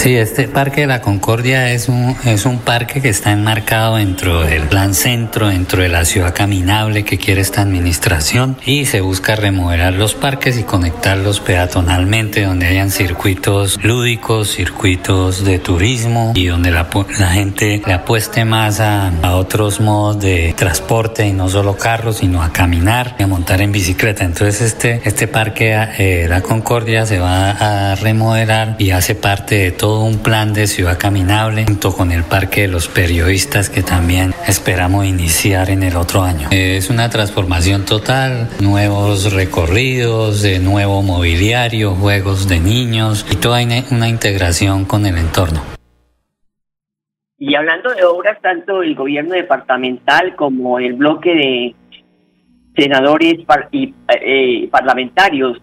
Sí, 0.00 0.16
este 0.16 0.48
Parque 0.48 0.80
de 0.80 0.86
la 0.86 1.02
Concordia 1.02 1.72
es 1.72 1.90
un, 1.90 2.16
es 2.24 2.46
un 2.46 2.58
parque 2.58 3.02
que 3.02 3.10
está 3.10 3.32
enmarcado 3.32 3.96
dentro 3.96 4.40
del 4.40 4.62
plan 4.62 4.94
centro, 4.94 5.48
dentro 5.48 5.82
de 5.82 5.90
la 5.90 6.06
ciudad 6.06 6.34
caminable 6.34 7.04
que 7.04 7.18
quiere 7.18 7.42
esta 7.42 7.60
administración 7.60 8.56
y 8.64 8.86
se 8.86 9.02
busca 9.02 9.36
remodelar 9.36 9.92
los 9.92 10.14
parques 10.14 10.58
y 10.58 10.62
conectarlos 10.62 11.40
peatonalmente 11.40 12.46
donde 12.46 12.68
hayan 12.68 12.90
circuitos 12.90 13.78
lúdicos, 13.84 14.48
circuitos 14.54 15.44
de 15.44 15.58
turismo 15.58 16.32
y 16.34 16.46
donde 16.46 16.70
la, 16.70 16.88
la 17.18 17.28
gente 17.28 17.82
le 17.86 17.92
apueste 17.92 18.46
más 18.46 18.80
a, 18.80 19.08
a, 19.22 19.36
otros 19.36 19.82
modos 19.82 20.18
de 20.18 20.54
transporte 20.56 21.26
y 21.26 21.32
no 21.32 21.50
solo 21.50 21.76
carros, 21.76 22.16
sino 22.16 22.42
a 22.42 22.54
caminar 22.54 23.16
y 23.18 23.24
a 23.24 23.26
montar 23.26 23.60
en 23.60 23.70
bicicleta. 23.70 24.24
Entonces 24.24 24.62
este, 24.62 25.02
este 25.04 25.28
Parque 25.28 25.76
eh, 25.98 26.26
la 26.26 26.40
Concordia 26.40 27.04
se 27.04 27.18
va 27.18 27.50
a 27.50 27.96
remodelar 27.96 28.76
y 28.78 28.92
hace 28.92 29.14
parte 29.14 29.59
de 29.60 29.72
todo 29.72 30.04
un 30.04 30.22
plan 30.22 30.54
de 30.54 30.66
ciudad 30.66 30.98
caminable 30.98 31.64
junto 31.66 31.92
con 31.92 32.12
el 32.12 32.24
Parque 32.24 32.62
de 32.62 32.68
los 32.68 32.88
Periodistas 32.88 33.68
que 33.68 33.82
también 33.82 34.32
esperamos 34.48 35.04
iniciar 35.04 35.68
en 35.68 35.82
el 35.82 35.96
otro 35.96 36.22
año. 36.22 36.48
Es 36.50 36.88
una 36.88 37.10
transformación 37.10 37.84
total, 37.84 38.48
nuevos 38.62 39.34
recorridos, 39.34 40.40
de 40.42 40.60
nuevo 40.60 41.02
mobiliario, 41.02 41.90
juegos 41.90 42.48
de 42.48 42.58
niños 42.58 43.26
y 43.30 43.36
toda 43.36 43.60
una 43.90 44.08
integración 44.08 44.86
con 44.86 45.04
el 45.04 45.18
entorno. 45.18 45.60
Y 47.36 47.54
hablando 47.54 47.92
de 47.92 48.04
obras, 48.04 48.40
tanto 48.40 48.82
el 48.82 48.94
gobierno 48.94 49.34
departamental 49.34 50.36
como 50.36 50.78
el 50.78 50.94
bloque 50.94 51.34
de 51.34 51.74
senadores 52.76 53.36
y 53.72 53.94
eh, 54.08 54.68
parlamentarios 54.70 55.58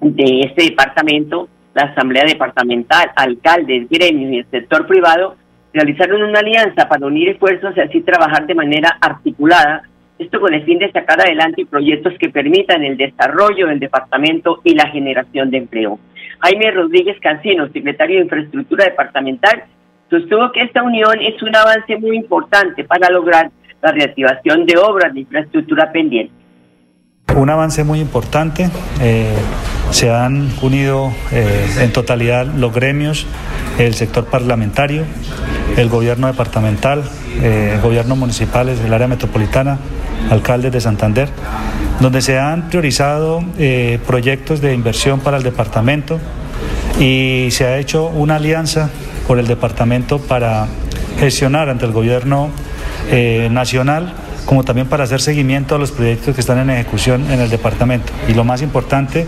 de 0.00 0.40
este 0.40 0.64
departamento 0.64 1.48
la 1.74 1.84
Asamblea 1.84 2.24
Departamental, 2.24 3.10
alcaldes, 3.16 3.88
gremios 3.88 4.32
y 4.32 4.38
el 4.38 4.50
sector 4.50 4.86
privado 4.86 5.36
realizaron 5.72 6.22
una 6.22 6.40
alianza 6.40 6.88
para 6.88 7.06
unir 7.06 7.30
esfuerzos 7.30 7.74
y 7.76 7.80
así 7.80 8.00
trabajar 8.02 8.46
de 8.46 8.54
manera 8.54 8.98
articulada, 9.00 9.82
esto 10.18 10.38
con 10.38 10.52
el 10.52 10.64
fin 10.64 10.78
de 10.78 10.92
sacar 10.92 11.20
adelante 11.20 11.66
proyectos 11.66 12.12
que 12.18 12.28
permitan 12.28 12.84
el 12.84 12.96
desarrollo 12.96 13.68
del 13.68 13.80
departamento 13.80 14.60
y 14.64 14.74
la 14.74 14.88
generación 14.88 15.50
de 15.50 15.58
empleo. 15.58 15.98
Jaime 16.40 16.70
Rodríguez 16.72 17.18
Cancino, 17.20 17.68
secretario 17.72 18.16
de 18.16 18.24
Infraestructura 18.24 18.84
Departamental, 18.84 19.64
sostuvo 20.10 20.52
que 20.52 20.62
esta 20.62 20.82
unión 20.82 21.20
es 21.20 21.42
un 21.42 21.56
avance 21.56 21.96
muy 21.96 22.16
importante 22.16 22.84
para 22.84 23.10
lograr 23.10 23.50
la 23.80 23.92
reactivación 23.92 24.66
de 24.66 24.76
obras 24.76 25.14
de 25.14 25.20
infraestructura 25.20 25.90
pendientes. 25.90 26.36
Un 27.34 27.48
avance 27.48 27.82
muy 27.82 28.00
importante. 28.00 28.68
Eh, 29.00 29.34
se 29.92 30.10
han 30.10 30.50
unido 30.62 31.12
eh, 31.30 31.76
en 31.80 31.92
totalidad 31.92 32.46
los 32.46 32.72
gremios, 32.74 33.26
el 33.78 33.94
sector 33.94 34.24
parlamentario, 34.24 35.04
el 35.76 35.88
gobierno 35.90 36.26
departamental, 36.26 37.04
eh, 37.42 37.78
gobiernos 37.82 38.16
municipales 38.16 38.82
del 38.82 38.94
área 38.94 39.06
metropolitana, 39.06 39.78
alcaldes 40.30 40.72
de 40.72 40.80
Santander, 40.80 41.28
donde 42.00 42.22
se 42.22 42.38
han 42.38 42.70
priorizado 42.70 43.44
eh, 43.58 43.98
proyectos 44.06 44.62
de 44.62 44.72
inversión 44.72 45.20
para 45.20 45.36
el 45.36 45.42
departamento 45.42 46.18
y 46.98 47.48
se 47.50 47.66
ha 47.66 47.78
hecho 47.78 48.06
una 48.06 48.36
alianza 48.36 48.88
por 49.26 49.38
el 49.38 49.46
departamento 49.46 50.18
para 50.18 50.66
gestionar 51.20 51.68
ante 51.68 51.84
el 51.84 51.92
gobierno 51.92 52.50
nacional 53.50 54.14
como 54.46 54.64
también 54.64 54.88
para 54.88 55.04
hacer 55.04 55.20
seguimiento 55.20 55.74
a 55.74 55.78
los 55.78 55.92
proyectos 55.92 56.34
que 56.34 56.40
están 56.40 56.58
en 56.58 56.70
ejecución 56.70 57.30
en 57.30 57.40
el 57.40 57.50
departamento. 57.50 58.12
Y 58.28 58.34
lo 58.34 58.44
más 58.44 58.62
importante 58.62 59.26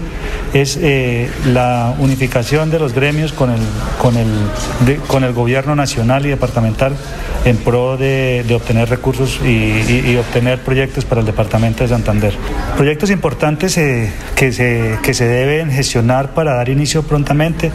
es 0.53 0.79
eh, 0.81 1.31
la 1.47 1.95
unificación 1.99 2.71
de 2.71 2.79
los 2.79 2.95
gremios 2.95 3.33
con 3.33 3.51
el, 3.51 3.61
con 4.01 4.17
el, 4.17 4.99
con 5.07 5.25
el 5.25 5.33
gobierno 5.33 5.75
nacional 5.75 6.27
y 6.27 6.29
departamental 6.29 6.97
en 7.45 7.57
pro 7.59 7.97
de, 7.97 8.45
obtener 8.55 8.89
recursos 8.89 9.41
y, 9.45 10.17
obtener 10.17 10.61
proyectos 10.61 11.05
para 11.05 11.21
el 11.21 11.27
departamento 11.27 11.83
de 11.83 11.89
Santander. 11.89 12.35
Proyectos 12.77 13.11
importantes 13.11 13.77
eh, 13.77 14.13
que, 14.35 14.53
se, 14.53 14.99
que 15.03 15.13
se 15.13 15.27
deben 15.27 15.71
gestionar 15.71 16.35
para 16.35 16.55
dar 16.55 16.69
inicio 16.69 17.03
prontamente, 17.03 17.73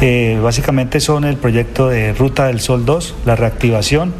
eh, 0.00 0.38
básicamente 0.42 1.00
son 1.00 1.24
el 1.24 1.36
proyecto 1.36 1.88
de 1.88 2.12
Ruta 2.12 2.46
del 2.46 2.60
Sol 2.60 2.84
2, 2.84 3.16
la 3.26 3.36
reactivación, 3.36 4.14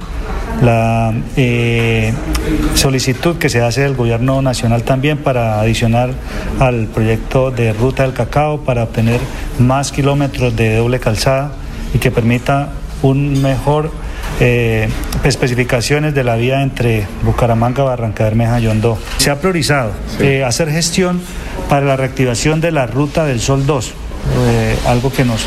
la 0.63 1.15
eh, 1.37 2.13
solicitud 2.75 3.37
que 3.37 3.49
se 3.49 3.63
hace 3.63 3.83
del 3.83 3.95
gobierno 3.95 4.43
nacional 4.43 4.83
también 4.83 5.19
para 5.19 5.61
adicionar 5.61 6.11
al 6.59 6.87
proyecto 6.87 7.51
de 7.51 7.73
ruta 7.73 8.03
del 8.03 8.13
cacao 8.13 8.61
para 8.61 8.85
obtener 8.85 9.21
más 9.59 9.93
kilómetros 9.93 10.55
de 10.57 10.77
doble 10.77 11.01
calzada 11.01 11.53
y 11.95 11.99
que 11.99 12.11
permita 12.11 12.73
un 13.03 13.41
mejor 13.41 13.91
eh, 14.41 14.89
especificaciones 15.25 16.15
de 16.15 16.25
la 16.25 16.37
vía 16.37 16.63
entre 16.63 17.07
Bucaramanga, 17.23 17.83
Barranca 17.83 18.25
Bermeja 18.25 18.61
y 18.61 18.67
Hondó. 18.67 18.99
Se 19.17 19.31
ha 19.31 19.41
priorizado 19.41 19.93
eh, 20.19 20.45
hacer 20.45 20.71
gestión 20.71 21.21
para 21.69 21.87
la 21.87 21.97
reactivación 21.97 22.61
de 22.61 22.71
la 22.71 22.87
ruta 22.87 23.25
del 23.25 23.41
Sol 23.41 23.67
2, 23.67 23.93
algo 24.87 25.13
que 25.13 25.25
nos 25.25 25.47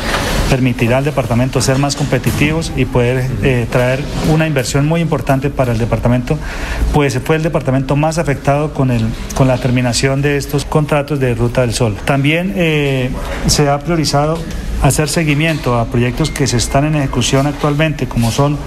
permitirá 0.50 0.98
al 0.98 1.04
departamento 1.04 1.60
ser 1.60 1.78
más 1.78 1.96
competitivos 1.96 2.72
y 2.76 2.84
poder 2.84 3.28
eh, 3.42 3.66
traer 3.70 4.00
una 4.32 4.46
inversión 4.46 4.86
muy 4.86 5.00
importante 5.00 5.50
para 5.50 5.72
el 5.72 5.78
departamento, 5.78 6.38
pues 6.92 7.18
fue 7.24 7.36
el 7.36 7.42
departamento 7.42 7.96
más 7.96 8.18
afectado 8.18 8.72
con, 8.72 8.90
el, 8.90 9.06
con 9.34 9.48
la 9.48 9.58
terminación 9.58 10.22
de 10.22 10.36
estos 10.36 10.64
contratos 10.64 11.20
de 11.20 11.34
Ruta 11.34 11.62
del 11.62 11.74
Sol. 11.74 11.96
También 12.04 12.52
eh, 12.56 13.10
se 13.46 13.68
ha 13.68 13.78
priorizado 13.78 14.38
hacer 14.82 15.08
seguimiento 15.08 15.78
a 15.78 15.86
proyectos 15.86 16.30
que 16.30 16.46
se 16.46 16.58
están 16.58 16.84
en 16.84 16.96
ejecución 16.96 17.46
actualmente, 17.46 18.06
como 18.06 18.30
son 18.30 18.58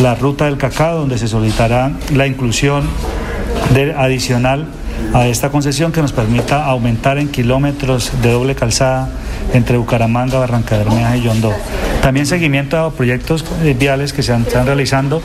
la 0.00 0.14
ruta 0.14 0.44
del 0.44 0.56
cacao, 0.56 0.98
donde 0.98 1.18
se 1.18 1.28
solicitará 1.28 1.90
la 2.14 2.26
inclusión 2.26 2.84
adicional 3.96 4.66
a 5.12 5.26
esta 5.26 5.50
concesión 5.50 5.92
que 5.92 6.00
nos 6.00 6.12
permita 6.12 6.64
aumentar 6.64 7.18
en 7.18 7.28
kilómetros 7.28 8.12
de 8.22 8.32
doble 8.32 8.54
calzada 8.54 9.08
entre 9.52 9.76
Bucaramanga, 9.76 10.38
Barranca 10.38 10.76
Bermeja 10.78 11.16
y 11.16 11.22
Yondó. 11.22 11.52
También 12.04 12.26
seguimiento 12.26 12.76
a 12.76 12.90
proyectos 12.90 13.46
eh, 13.62 13.74
viales 13.78 14.12
que 14.12 14.22
se 14.22 14.36
están 14.36 14.66
realizando, 14.66 15.22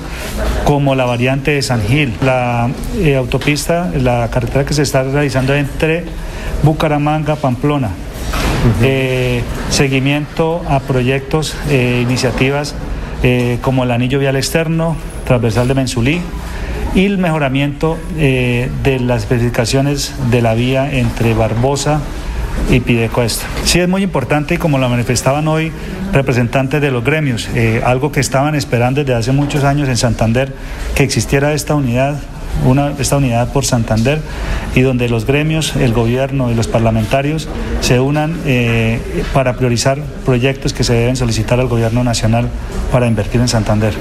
como 0.63 0.95
la 0.95 1.03
variante 1.03 1.51
de 1.51 1.61
San 1.61 1.81
Gil, 1.81 2.13
la 2.21 2.69
eh, 2.99 3.17
autopista, 3.17 3.91
la 3.93 4.29
carretera 4.31 4.63
que 4.63 4.73
se 4.73 4.83
está 4.83 5.03
realizando 5.03 5.53
entre 5.53 6.05
Bucaramanga, 6.63 7.35
Pamplona. 7.35 7.89
Eh, 8.81 9.41
seguimiento 9.69 10.61
a 10.69 10.79
proyectos, 10.79 11.55
iniciativas 11.69 12.75
como 13.61 13.83
el 13.83 13.91
anillo 13.91 14.17
vial 14.19 14.37
externo, 14.37 14.95
transversal 15.25 15.67
de 15.67 15.73
Mensulí, 15.73 16.21
y 16.95 17.05
el 17.05 17.17
mejoramiento 17.17 17.97
de 18.15 18.99
las 19.01 19.23
especificaciones 19.23 20.13
de 20.31 20.41
la 20.41 20.53
vía 20.53 20.89
entre 20.93 21.33
Barbosa 21.33 21.99
y 22.69 22.79
Pidecuesta. 22.79 23.45
Sí 23.63 23.79
es 23.79 23.87
muy 23.87 24.03
importante 24.03 24.55
y 24.55 24.57
como 24.57 24.77
lo 24.77 24.89
manifestaban 24.89 25.47
hoy 25.47 25.71
representantes 26.13 26.81
de 26.81 26.91
los 26.91 27.03
gremios, 27.03 27.49
eh, 27.55 27.81
algo 27.85 28.11
que 28.11 28.19
estaban 28.19 28.55
esperando 28.55 29.01
desde 29.01 29.15
hace 29.15 29.31
muchos 29.31 29.63
años 29.63 29.89
en 29.89 29.97
Santander, 29.97 30.53
que 30.95 31.03
existiera 31.03 31.53
esta 31.53 31.75
unidad 31.75 32.19
una, 32.65 32.89
esta 32.99 33.17
unidad 33.17 33.53
por 33.53 33.63
Santander 33.63 34.19
y 34.75 34.81
donde 34.81 35.09
los 35.09 35.25
gremios, 35.25 35.75
el 35.75 35.93
gobierno 35.93 36.51
y 36.51 36.55
los 36.55 36.67
parlamentarios 36.67 37.47
se 37.79 37.99
unan 37.99 38.31
eh, 38.45 38.99
para 39.33 39.53
priorizar 39.53 39.97
proyectos 40.25 40.73
que 40.73 40.83
se 40.83 40.93
deben 40.93 41.15
solicitar 41.15 41.59
al 41.59 41.67
gobierno 41.67 42.03
nacional 42.03 42.45
para 42.91 43.07
invertir 43.07 43.41
en 43.41 43.47
Santander. 43.47 43.93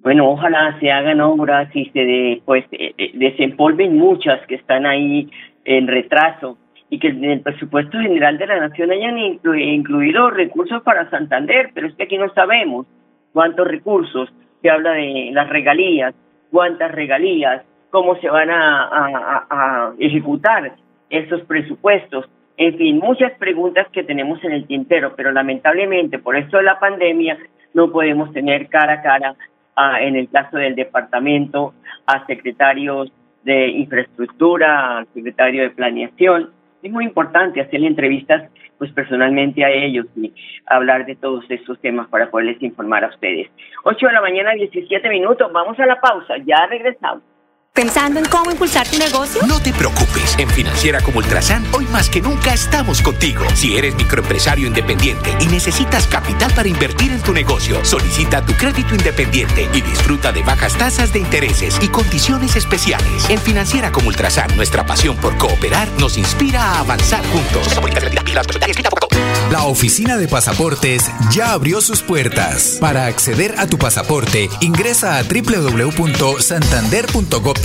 Bueno, 0.00 0.30
ojalá 0.30 0.76
se 0.80 0.90
hagan 0.90 1.20
obras 1.20 1.68
y 1.74 1.86
se 1.90 2.42
pues, 2.44 2.64
eh, 2.72 3.12
desempolven 3.14 3.96
muchas 3.96 4.44
que 4.48 4.56
están 4.56 4.84
ahí 4.84 5.30
en 5.64 5.86
retraso 5.86 6.58
y 6.92 6.98
que 6.98 7.08
en 7.08 7.24
el 7.24 7.40
presupuesto 7.40 7.98
general 7.98 8.36
de 8.36 8.46
la 8.46 8.68
Nación 8.68 8.90
hayan 8.90 9.16
incluido 9.16 10.28
recursos 10.28 10.82
para 10.82 11.08
Santander, 11.08 11.70
pero 11.72 11.86
es 11.86 11.94
que 11.94 12.02
aquí 12.02 12.18
no 12.18 12.30
sabemos 12.34 12.86
cuántos 13.32 13.66
recursos, 13.66 14.30
se 14.60 14.68
habla 14.68 14.92
de 14.92 15.30
las 15.32 15.48
regalías, 15.48 16.14
cuántas 16.50 16.92
regalías, 16.92 17.62
cómo 17.88 18.16
se 18.16 18.28
van 18.28 18.50
a, 18.50 19.94
ejecutar 20.00 20.72
esos 21.08 21.40
presupuestos. 21.46 22.28
En 22.58 22.76
fin, 22.76 22.98
muchas 22.98 23.32
preguntas 23.38 23.86
que 23.90 24.04
tenemos 24.04 24.44
en 24.44 24.52
el 24.52 24.66
tintero, 24.66 25.14
pero 25.16 25.32
lamentablemente 25.32 26.18
por 26.18 26.36
esto 26.36 26.58
de 26.58 26.64
la 26.64 26.78
pandemia 26.78 27.38
no 27.72 27.90
podemos 27.90 28.34
tener 28.34 28.68
cara 28.68 28.92
a 28.92 29.02
cara, 29.02 29.34
en 29.98 30.14
el 30.14 30.28
caso 30.28 30.58
del 30.58 30.74
departamento, 30.74 31.72
a 32.04 32.26
secretarios 32.26 33.10
de 33.44 33.68
infraestructura, 33.68 34.98
al 34.98 35.06
secretario 35.14 35.62
de 35.62 35.70
planeación, 35.70 36.50
es 36.82 36.90
muy 36.90 37.04
importante 37.04 37.60
hacerle 37.60 37.86
entrevistas 37.86 38.50
pues 38.78 38.90
personalmente 38.92 39.64
a 39.64 39.70
ellos 39.70 40.06
y 40.16 40.32
hablar 40.66 41.06
de 41.06 41.14
todos 41.14 41.44
estos 41.48 41.80
temas 41.80 42.08
para 42.08 42.30
poderles 42.30 42.60
informar 42.62 43.04
a 43.04 43.08
ustedes. 43.08 43.48
8 43.84 44.06
de 44.06 44.12
la 44.12 44.20
mañana, 44.20 44.52
17 44.54 45.08
minutos, 45.08 45.52
vamos 45.52 45.78
a 45.78 45.86
la 45.86 46.00
pausa, 46.00 46.34
ya 46.44 46.66
regresamos. 46.66 47.22
¿Pensando 47.74 48.20
en 48.20 48.26
cómo 48.26 48.50
impulsar 48.50 48.86
tu 48.86 48.98
negocio? 48.98 49.40
No 49.46 49.58
te 49.58 49.72
preocupes. 49.72 50.34
En 50.36 50.46
Financiera 50.50 51.00
como 51.00 51.20
Ultrasan, 51.20 51.64
hoy 51.72 51.86
más 51.86 52.10
que 52.10 52.20
nunca 52.20 52.52
estamos 52.52 53.00
contigo. 53.00 53.46
Si 53.54 53.78
eres 53.78 53.94
microempresario 53.94 54.66
independiente 54.66 55.34
y 55.40 55.46
necesitas 55.46 56.06
capital 56.06 56.52
para 56.52 56.68
invertir 56.68 57.12
en 57.12 57.22
tu 57.22 57.32
negocio, 57.32 57.82
solicita 57.82 58.44
tu 58.44 58.52
crédito 58.52 58.94
independiente 58.94 59.70
y 59.72 59.80
disfruta 59.80 60.32
de 60.32 60.42
bajas 60.42 60.76
tasas 60.76 61.14
de 61.14 61.20
intereses 61.20 61.78
y 61.80 61.88
condiciones 61.88 62.56
especiales. 62.56 63.30
En 63.30 63.38
Financiera 63.38 63.90
como 63.90 64.08
Ultrasan, 64.08 64.54
nuestra 64.54 64.84
pasión 64.84 65.16
por 65.16 65.38
cooperar 65.38 65.88
nos 65.98 66.18
inspira 66.18 66.62
a 66.62 66.80
avanzar 66.80 67.24
juntos. 67.28 67.68
La 69.50 69.62
oficina 69.62 70.18
de 70.18 70.28
pasaportes 70.28 71.10
ya 71.30 71.52
abrió 71.52 71.80
sus 71.80 72.02
puertas. 72.02 72.76
Para 72.80 73.06
acceder 73.06 73.54
a 73.56 73.66
tu 73.66 73.78
pasaporte, 73.78 74.50
ingresa 74.60 75.16
a 75.16 75.22
www.santander.gov 75.22 77.61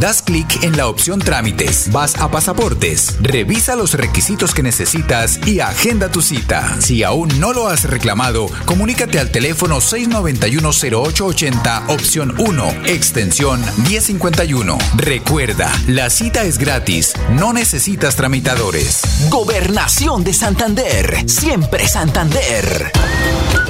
Das 0.00 0.20
clic 0.20 0.64
en 0.64 0.76
la 0.76 0.86
opción 0.86 1.18
Trámites, 1.18 1.90
vas 1.90 2.14
a 2.16 2.30
Pasaportes, 2.30 3.16
revisa 3.22 3.74
los 3.74 3.94
requisitos 3.94 4.52
que 4.52 4.62
necesitas 4.62 5.40
y 5.46 5.60
agenda 5.60 6.10
tu 6.10 6.20
cita. 6.20 6.76
Si 6.80 7.02
aún 7.02 7.30
no 7.40 7.54
lo 7.54 7.68
has 7.68 7.84
reclamado, 7.84 8.48
comunícate 8.66 9.18
al 9.18 9.30
teléfono 9.30 9.78
691-0880, 9.78 11.84
opción 11.88 12.34
1, 12.38 12.70
extensión 12.84 13.64
1051. 13.88 14.76
Recuerda, 14.96 15.72
la 15.86 16.10
cita 16.10 16.44
es 16.44 16.58
gratis, 16.58 17.14
no 17.32 17.54
necesitas 17.54 18.16
tramitadores. 18.16 19.00
Gobernación 19.30 20.22
de 20.22 20.34
Santander, 20.34 21.24
siempre 21.26 21.88
Santander. 21.88 22.92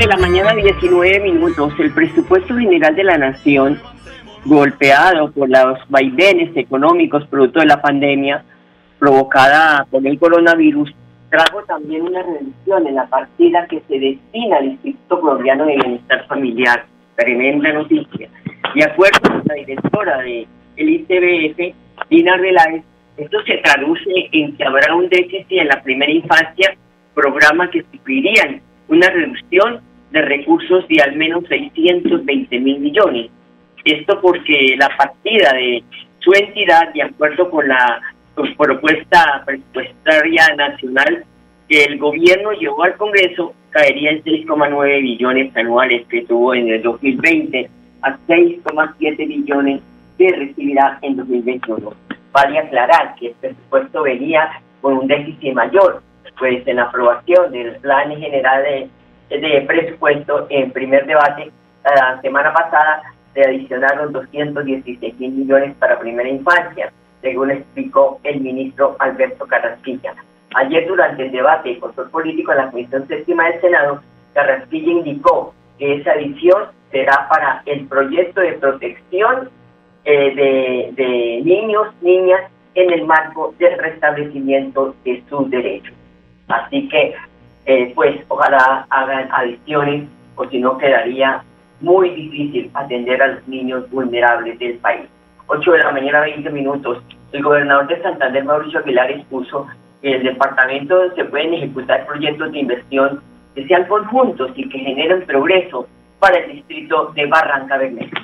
De 0.00 0.06
la 0.06 0.16
mañana, 0.16 0.54
19 0.54 1.20
minutos. 1.20 1.74
El 1.78 1.92
presupuesto 1.92 2.56
general 2.56 2.96
de 2.96 3.04
la 3.04 3.18
Nación, 3.18 3.78
golpeado 4.46 5.30
por 5.30 5.50
los 5.50 5.78
vaivenes 5.90 6.56
económicos 6.56 7.26
producto 7.26 7.60
de 7.60 7.66
la 7.66 7.82
pandemia 7.82 8.42
provocada 8.98 9.86
por 9.90 10.06
el 10.06 10.18
coronavirus, 10.18 10.90
trajo 11.28 11.62
también 11.64 12.00
una 12.00 12.22
reducción 12.22 12.86
en 12.86 12.94
la 12.94 13.06
partida 13.08 13.66
que 13.66 13.82
se 13.88 13.98
destina 13.98 14.56
al 14.56 14.68
Instituto 14.68 15.20
Colombiano 15.20 15.66
de 15.66 15.76
Bienestar 15.76 16.26
Familiar. 16.28 16.86
Tremenda 17.14 17.70
noticia. 17.70 18.30
De 18.74 18.84
acuerdo 18.84 19.20
con 19.20 19.42
la 19.44 19.54
directora 19.54 20.16
del 20.22 20.46
ICBF, 20.76 21.74
Dina 22.08 22.38
Reláez, 22.38 22.84
esto 23.18 23.36
se 23.46 23.58
traduce 23.58 24.30
en 24.32 24.56
que 24.56 24.64
habrá 24.64 24.94
un 24.94 25.10
déficit 25.10 25.60
en 25.60 25.68
la 25.68 25.82
primera 25.82 26.10
infancia, 26.10 26.74
programa 27.14 27.70
que 27.70 27.82
suplirían 27.92 28.62
una 28.88 29.10
reducción 29.10 29.89
de 30.10 30.22
recursos 30.22 30.86
de 30.88 31.02
al 31.02 31.16
menos 31.16 31.44
620 31.48 32.60
mil 32.60 32.80
millones. 32.80 33.30
Esto 33.84 34.20
porque 34.20 34.74
la 34.78 34.88
partida 34.96 35.52
de 35.54 35.82
su 36.18 36.32
entidad, 36.32 36.92
de 36.92 37.02
acuerdo 37.02 37.50
con 37.50 37.66
la 37.68 38.00
propuesta 38.56 39.42
presupuestaria 39.44 40.54
nacional 40.56 41.24
que 41.68 41.84
el 41.84 41.98
gobierno 41.98 42.52
llevó 42.52 42.84
al 42.84 42.96
Congreso, 42.96 43.54
caería 43.70 44.10
en 44.10 44.24
6,9 44.24 45.02
billones 45.02 45.56
anuales 45.56 46.06
que 46.08 46.22
tuvo 46.22 46.54
en 46.54 46.68
el 46.68 46.82
2020 46.82 47.70
a 48.02 48.16
6,7 48.26 49.28
billones 49.28 49.80
que 50.18 50.28
recibirá 50.32 50.98
en 51.02 51.16
2021. 51.16 51.92
Vale 52.32 52.58
aclarar 52.58 53.14
que 53.16 53.28
el 53.28 53.34
presupuesto 53.34 54.02
venía 54.02 54.50
con 54.80 54.94
un 54.94 55.06
déficit 55.06 55.54
mayor, 55.54 56.02
pues 56.38 56.66
en 56.66 56.76
la 56.76 56.84
aprobación 56.84 57.52
del 57.52 57.76
Plan 57.76 58.10
General 58.18 58.62
de, 58.62 58.88
Presupuesto 59.66 60.46
en 60.50 60.72
primer 60.72 61.06
debate 61.06 61.52
la 61.84 62.20
semana 62.20 62.52
pasada 62.52 63.02
se 63.32 63.42
adicionaron 63.42 64.12
216 64.12 65.18
mil 65.18 65.32
millones 65.32 65.74
para 65.78 65.98
primera 65.98 66.28
infancia, 66.28 66.92
según 67.22 67.50
explicó 67.52 68.18
el 68.24 68.40
ministro 68.40 68.96
Alberto 68.98 69.46
Carrasquilla. 69.46 70.14
Ayer 70.54 70.86
durante 70.86 71.26
el 71.26 71.32
debate 71.32 71.70
y 71.70 71.78
control 71.78 72.10
político 72.10 72.50
en 72.52 72.58
la 72.58 72.70
Comisión 72.70 73.06
Séptima 73.06 73.46
del 73.48 73.60
Senado, 73.60 74.02
Carrasquilla 74.34 74.90
indicó 74.90 75.54
que 75.78 75.94
esa 75.94 76.12
adición 76.12 76.64
será 76.90 77.28
para 77.28 77.62
el 77.66 77.86
proyecto 77.86 78.40
de 78.40 78.52
protección 78.54 79.48
eh, 80.04 80.34
de, 80.34 81.02
de 81.02 81.42
niños, 81.44 81.86
niñas, 82.02 82.50
en 82.74 82.92
el 82.92 83.04
marco 83.06 83.54
del 83.58 83.78
restablecimiento 83.78 84.94
de 85.04 85.22
sus 85.28 85.50
derechos. 85.50 85.94
Así 86.48 86.88
que, 86.88 87.14
eh, 87.66 87.92
pues, 87.94 88.20
ojalá 88.28 88.86
hagan 88.90 89.28
adiciones, 89.32 90.08
o 90.36 90.44
si 90.46 90.58
no 90.58 90.78
quedaría 90.78 91.42
muy 91.80 92.10
difícil 92.10 92.70
atender 92.74 93.22
a 93.22 93.26
los 93.28 93.48
niños 93.48 93.88
vulnerables 93.90 94.58
del 94.58 94.78
país. 94.78 95.06
8 95.46 95.72
de 95.72 95.78
la 95.78 95.92
mañana, 95.92 96.20
20 96.20 96.50
minutos. 96.50 97.02
El 97.32 97.42
gobernador 97.42 97.86
de 97.88 98.02
Santander, 98.02 98.44
Mauricio 98.44 98.80
Aguilar, 98.80 99.10
expuso 99.10 99.66
que 100.00 100.16
el 100.16 100.22
departamento 100.22 100.96
se 101.14 101.24
pueden 101.24 101.54
ejecutar 101.54 102.06
proyectos 102.06 102.52
de 102.52 102.58
inversión 102.58 103.20
que 103.54 103.66
sean 103.66 103.86
conjuntos 103.86 104.50
y 104.54 104.68
que 104.68 104.78
generen 104.78 105.26
progreso 105.26 105.86
para 106.18 106.38
el 106.38 106.52
distrito 106.52 107.12
de 107.14 107.26
Barranca 107.26 107.76
Bermeja. 107.78 108.16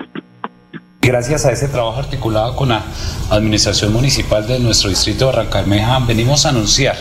Gracias 1.01 1.46
a 1.46 1.53
ese 1.53 1.68
trabajo 1.68 2.01
articulado 2.01 2.57
con 2.57 2.70
la 2.70 2.83
administración 3.31 3.92
municipal 3.92 4.46
de 4.46 4.59
nuestro 4.59 4.90
distrito 4.90 5.27
de 5.27 5.37
Barranca 5.37 5.61
Bermeja, 5.61 6.01
venimos 6.07 6.46
a 6.46 6.49
anunciar 6.49 6.96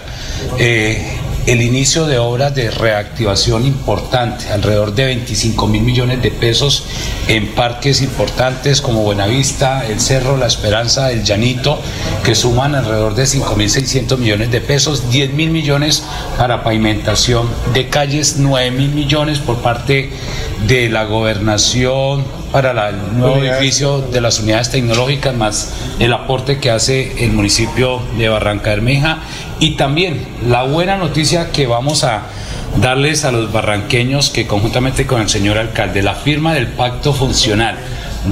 eh, 0.59 1.19
el 1.45 1.61
inicio 1.61 2.07
de 2.07 2.17
obras 2.17 2.55
de 2.55 2.71
reactivación 2.71 3.65
importante, 3.65 4.49
alrededor 4.49 4.95
de 4.95 5.05
25 5.05 5.67
mil 5.67 5.83
millones 5.83 6.21
de 6.21 6.31
pesos 6.31 6.85
en 7.27 7.53
parques 7.53 8.01
importantes 8.01 8.81
como 8.81 9.03
Buenavista, 9.03 9.85
El 9.85 9.99
Cerro, 9.99 10.37
La 10.37 10.47
Esperanza, 10.47 11.11
El 11.11 11.23
Llanito, 11.23 11.79
que 12.23 12.33
suman 12.33 12.73
alrededor 12.73 13.13
de 13.13 13.27
5 13.27 13.55
mil 13.55 13.69
600 13.69 14.17
millones 14.17 14.51
de 14.51 14.59
pesos, 14.61 15.11
10 15.11 15.33
mil 15.33 15.51
millones 15.51 16.03
para 16.37 16.63
pavimentación 16.63 17.47
de 17.73 17.89
calles, 17.89 18.37
9 18.39 18.71
mil 18.71 18.89
millones 18.89 19.37
por 19.37 19.57
parte 19.57 20.09
de 20.67 20.89
la 20.89 21.05
gobernación 21.05 22.25
para 22.51 22.89
el 22.89 23.17
nuevo 23.17 23.43
edificio 23.43 24.01
de 24.01 24.21
las 24.21 24.39
unidades 24.39 24.69
tecnológicas, 24.69 25.35
más 25.35 25.73
el 25.99 26.13
aporte 26.13 26.59
que 26.59 26.71
hace 26.71 27.23
el 27.23 27.31
municipio 27.31 28.01
de 28.17 28.29
Barranca 28.29 28.69
Bermeja. 28.69 29.19
Y 29.59 29.71
también 29.71 30.25
la 30.47 30.63
buena 30.63 30.97
noticia 30.97 31.51
que 31.51 31.67
vamos 31.67 32.03
a 32.03 32.23
darles 32.81 33.25
a 33.25 33.31
los 33.31 33.51
barranqueños 33.51 34.29
que 34.29 34.47
conjuntamente 34.47 35.05
con 35.05 35.21
el 35.21 35.29
señor 35.29 35.57
alcalde, 35.57 36.01
la 36.01 36.15
firma 36.15 36.53
del 36.53 36.67
pacto 36.67 37.13
funcional 37.13 37.77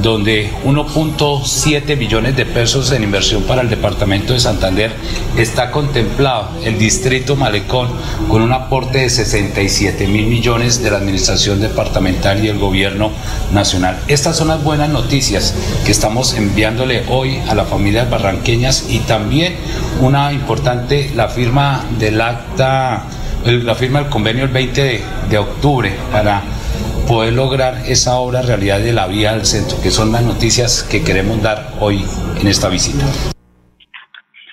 donde 0.02 0.52
1.7 0.66 1.98
billones 1.98 2.36
de 2.36 2.46
pesos 2.46 2.92
en 2.92 3.04
inversión 3.04 3.44
para 3.44 3.62
el 3.62 3.70
departamento 3.70 4.34
de 4.34 4.40
Santander 4.40 4.92
está 5.38 5.72
contemplado 5.72 6.50
el 6.64 6.78
distrito 6.80 7.36
Malecón 7.36 7.90
con 8.28 8.42
un 8.42 8.54
aporte 8.54 9.00
de 9.00 9.10
67 9.10 10.08
mil 10.08 10.28
millones 10.28 10.82
de 10.82 10.92
la 10.92 10.98
administración 10.98 11.60
departamental 11.60 12.44
y 12.44 12.48
el 12.48 12.58
gobierno 12.58 13.12
nacional. 13.52 14.00
Estas 14.08 14.38
son 14.38 14.48
las 14.48 14.64
buenas 14.64 14.90
noticias 14.90 15.54
que 15.86 15.92
estamos 15.92 16.34
enviándole 16.34 17.04
hoy 17.10 17.38
a 17.48 17.56
las 17.56 17.68
familias 17.68 18.10
barranqueñas 18.10 18.86
y 18.90 19.00
también 19.00 19.56
una 20.02 20.34
importante, 20.34 21.12
la 21.16 21.28
firma 21.28 21.86
del 22.00 22.20
acta, 22.22 23.04
la 23.46 23.76
firma 23.76 24.00
del 24.00 24.10
convenio 24.10 24.46
el 24.46 24.52
20 24.52 24.84
de, 24.84 25.02
de 25.30 25.38
octubre 25.38 25.94
para 26.12 26.42
poder 27.08 27.34
lograr 27.34 27.74
esa 27.88 28.16
obra 28.18 28.42
realidad 28.42 28.80
de 28.80 28.94
la 28.94 29.08
vía 29.08 29.34
del 29.34 29.46
centro, 29.46 29.78
que 29.82 29.90
son 29.90 30.12
las 30.12 30.24
noticias 30.24 30.84
que 30.84 31.04
queremos 31.04 31.42
dar 31.42 31.58
hoy 31.80 32.04
en 32.40 32.48
esta 32.48 32.70
visita. 32.70 33.06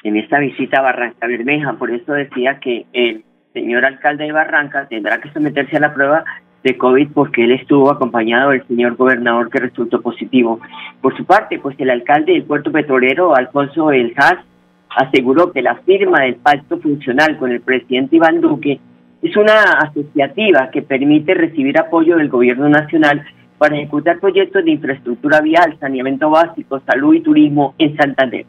En 0.03 0.17
esta 0.17 0.39
visita 0.39 0.79
a 0.79 0.83
Barranca 0.83 1.27
Bermeja, 1.27 1.75
por 1.75 1.91
eso 1.91 2.13
decía 2.13 2.59
que 2.61 2.87
el 2.93 3.25
señor 3.53 3.85
alcalde 3.85 4.25
de 4.25 4.33
Barranca 4.33 4.87
tendrá 4.89 5.21
que 5.21 5.31
someterse 5.33 5.77
a 5.77 5.81
la 5.81 5.95
prueba 5.95 6.25
de 6.63 6.77
COVID 6.77 7.09
porque 7.15 7.45
él 7.45 7.53
estuvo 7.53 7.91
acompañado 7.91 8.51
del 8.51 8.67
señor 8.67 8.97
gobernador 8.97 9.51
que 9.51 9.61
resultó 9.61 10.01
positivo. 10.01 10.61
Por 11.01 11.17
su 11.17 11.25
parte, 11.25 11.59
pues 11.59 11.79
el 11.79 11.91
alcalde 11.91 12.33
del 12.33 12.45
puerto 12.45 12.71
petrolero, 12.71 13.35
Alfonso 13.35 13.91
El 13.93 14.13
Haas, 14.17 14.39
aseguró 14.97 15.53
que 15.53 15.63
la 15.63 15.77
firma 15.77 16.23
del 16.23 16.37
pacto 16.37 16.79
funcional 16.79 17.39
con 17.39 17.53
el 17.53 17.61
presidente 17.61 18.17
Iván 18.17 18.41
Duque 18.41 18.81
es 19.23 19.37
una 19.37 19.63
asociativa 19.81 20.71
que 20.73 20.83
permite 20.83 21.35
recibir 21.35 21.79
apoyo 21.79 22.17
del 22.17 22.29
gobierno 22.29 22.69
nacional 22.69 23.23
para 23.59 23.77
ejecutar 23.77 24.19
proyectos 24.19 24.65
de 24.65 24.71
infraestructura 24.71 25.41
vial, 25.43 25.77
saneamiento 25.79 26.31
básico, 26.31 26.81
salud 26.87 27.15
y 27.15 27.23
turismo 27.23 27.75
en 27.79 27.97
Santander. 27.97 28.47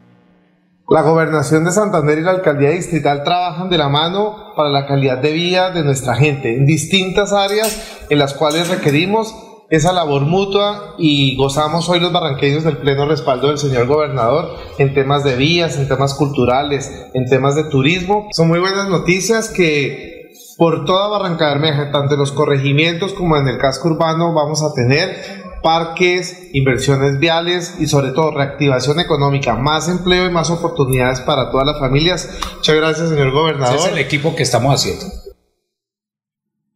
La 0.88 1.02
gobernación 1.02 1.64
de 1.64 1.70
Santander 1.70 2.18
y 2.18 2.22
la 2.22 2.32
alcaldía 2.32 2.70
distrital 2.70 3.22
trabajan 3.22 3.70
de 3.70 3.78
la 3.78 3.88
mano 3.88 4.52
para 4.56 4.70
la 4.70 4.86
calidad 4.86 5.18
de 5.18 5.32
vida 5.32 5.70
de 5.70 5.84
nuestra 5.84 6.14
gente 6.16 6.56
en 6.56 6.66
distintas 6.66 7.32
áreas 7.32 8.06
en 8.10 8.18
las 8.18 8.34
cuales 8.34 8.68
requerimos 8.68 9.34
esa 9.72 9.92
labor 9.94 10.22
mutua 10.22 10.96
y 10.98 11.34
gozamos 11.36 11.88
hoy 11.88 11.98
los 11.98 12.12
barranqueños 12.12 12.62
del 12.62 12.76
pleno 12.76 13.06
respaldo 13.06 13.48
del 13.48 13.56
señor 13.56 13.86
gobernador 13.86 14.50
en 14.76 14.92
temas 14.92 15.24
de 15.24 15.34
vías, 15.34 15.78
en 15.78 15.88
temas 15.88 16.12
culturales, 16.12 17.10
en 17.14 17.24
temas 17.24 17.56
de 17.56 17.64
turismo. 17.64 18.28
Son 18.32 18.48
muy 18.48 18.60
buenas 18.60 18.90
noticias 18.90 19.48
que 19.48 20.11
por 20.58 20.84
toda 20.84 21.08
Barranca 21.08 21.48
Bermeja, 21.48 21.90
tanto 21.90 22.14
en 22.14 22.20
los 22.20 22.32
corregimientos 22.32 23.12
como 23.14 23.36
en 23.36 23.48
el 23.48 23.58
casco 23.58 23.88
urbano, 23.88 24.34
vamos 24.34 24.62
a 24.62 24.74
tener 24.74 25.42
parques, 25.62 26.50
inversiones 26.52 27.20
viales 27.20 27.80
y 27.80 27.86
sobre 27.86 28.10
todo 28.10 28.36
reactivación 28.36 28.98
económica, 29.00 29.54
más 29.54 29.88
empleo 29.88 30.26
y 30.26 30.32
más 30.32 30.50
oportunidades 30.50 31.20
para 31.20 31.50
todas 31.50 31.66
las 31.66 31.78
familias. 31.78 32.40
Muchas 32.56 32.76
gracias, 32.76 33.08
señor 33.10 33.30
gobernador. 33.30 33.76
Ese 33.76 33.88
es 33.88 33.92
el 33.92 33.98
equipo 33.98 34.34
que 34.36 34.42
estamos 34.42 34.74
haciendo. 34.74 35.06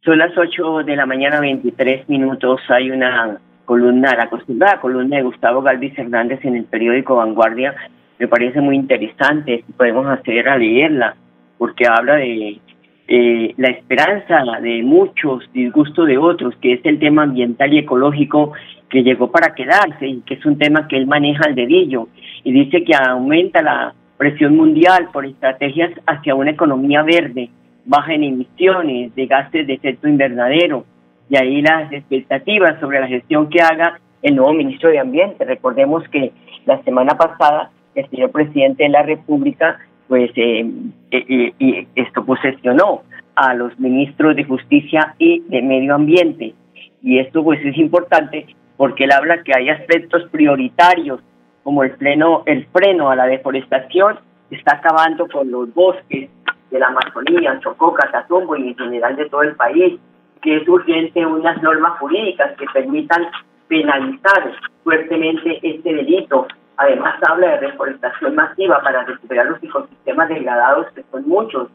Son 0.03 0.17
las 0.17 0.31
8 0.37 0.85
de 0.85 0.95
la 0.95 1.05
mañana, 1.05 1.41
23 1.41 2.07
minutos. 2.07 2.61
Hay 2.69 2.89
una 2.89 3.39
columna, 3.65 4.15
la 4.15 4.23
acostumbrada 4.23 4.79
columna 4.79 5.17
de 5.17 5.23
Gustavo 5.23 5.61
Galvis 5.61 5.97
Hernández 5.99 6.39
en 6.43 6.55
el 6.55 6.63
periódico 6.63 7.17
Vanguardia. 7.17 7.75
Me 8.17 8.29
parece 8.29 8.61
muy 8.61 8.77
interesante. 8.77 9.65
Podemos 9.75 10.07
acceder 10.07 10.47
a 10.47 10.57
leerla 10.57 11.17
porque 11.57 11.85
habla 11.87 12.15
de 12.15 12.61
eh, 13.07 13.53
la 13.57 13.69
esperanza 13.69 14.43
de 14.61 14.83
muchos, 14.83 15.49
disgusto 15.53 16.03
de 16.03 16.17
otros, 16.17 16.55
que 16.61 16.73
es 16.73 16.81
el 16.83 16.99
tema 16.99 17.23
ambiental 17.23 17.73
y 17.73 17.79
ecológico 17.79 18.51
que 18.89 19.03
llegó 19.03 19.31
para 19.31 19.55
quedarse 19.55 20.07
y 20.07 20.21
que 20.21 20.35
es 20.35 20.45
un 20.45 20.57
tema 20.57 20.87
que 20.87 20.97
él 20.97 21.07
maneja 21.07 21.45
al 21.45 21.55
dedillo 21.55 22.09
y 22.43 22.51
dice 22.51 22.83
que 22.83 22.93
aumenta 22.95 23.61
la 23.61 23.93
presión 24.17 24.55
mundial 24.55 25.09
por 25.13 25.25
estrategias 25.25 25.91
hacia 26.05 26.35
una 26.35 26.51
economía 26.51 27.03
verde, 27.03 27.49
baja 27.85 28.13
en 28.13 28.23
emisiones 28.23 29.15
de 29.15 29.25
gases 29.25 29.67
de 29.67 29.73
efecto 29.73 30.07
invernadero 30.07 30.85
y 31.29 31.37
ahí 31.37 31.61
las 31.61 31.91
expectativas 31.91 32.79
sobre 32.79 32.99
la 32.99 33.07
gestión 33.07 33.49
que 33.49 33.61
haga 33.61 33.99
el 34.21 34.35
nuevo 34.35 34.53
ministro 34.53 34.89
de 34.89 34.99
Ambiente. 34.99 35.45
Recordemos 35.45 36.03
que 36.09 36.31
la 36.65 36.81
semana 36.83 37.17
pasada 37.17 37.71
el 37.95 38.09
señor 38.09 38.31
presidente 38.31 38.83
de 38.83 38.89
la 38.89 39.03
República 39.03 39.79
pues 40.07 40.31
eh, 40.35 40.65
eh, 41.11 41.53
y 41.59 41.87
esto 41.95 42.25
posesionó 42.25 43.03
a 43.35 43.53
los 43.53 43.77
ministros 43.79 44.35
de 44.35 44.43
Justicia 44.43 45.15
y 45.17 45.41
de 45.47 45.61
Medio 45.61 45.95
Ambiente. 45.95 46.53
Y 47.01 47.19
esto 47.19 47.43
pues 47.43 47.63
es 47.63 47.77
importante 47.77 48.45
porque 48.77 49.03
él 49.03 49.11
habla 49.11 49.43
que 49.43 49.51
hay 49.55 49.69
aspectos 49.69 50.23
prioritarios 50.31 51.19
como 51.63 51.83
el 51.83 51.95
freno 51.97 53.09
a 53.09 53.15
la 53.15 53.25
deforestación, 53.25 54.19
está 54.49 54.75
acabando 54.75 55.27
con 55.27 55.51
los 55.51 55.73
bosques 55.73 56.29
de 56.71 56.79
la 56.79 56.87
Amazonía, 56.87 57.59
Chocó, 57.59 57.93
Catatumbo 57.93 58.55
y 58.55 58.69
en 58.69 58.77
general 58.77 59.15
de 59.15 59.29
todo 59.29 59.41
el 59.41 59.55
país, 59.55 59.99
que 60.41 60.57
es 60.57 60.67
urgente 60.67 61.25
unas 61.25 61.61
normas 61.61 61.99
jurídicas 61.99 62.55
que 62.57 62.65
permitan 62.73 63.27
penalizar 63.67 64.53
fuertemente 64.83 65.59
este 65.61 65.93
delito 65.93 66.47
Además 66.77 67.15
habla 67.27 67.47
de 67.47 67.57
reforestación 67.57 68.35
masiva 68.35 68.81
para 68.81 69.03
recuperar 69.03 69.47
los 69.47 69.63
ecosistemas 69.63 70.29
degradados, 70.29 70.87
que 70.93 71.03
son 71.11 71.27
muchos, 71.27 71.69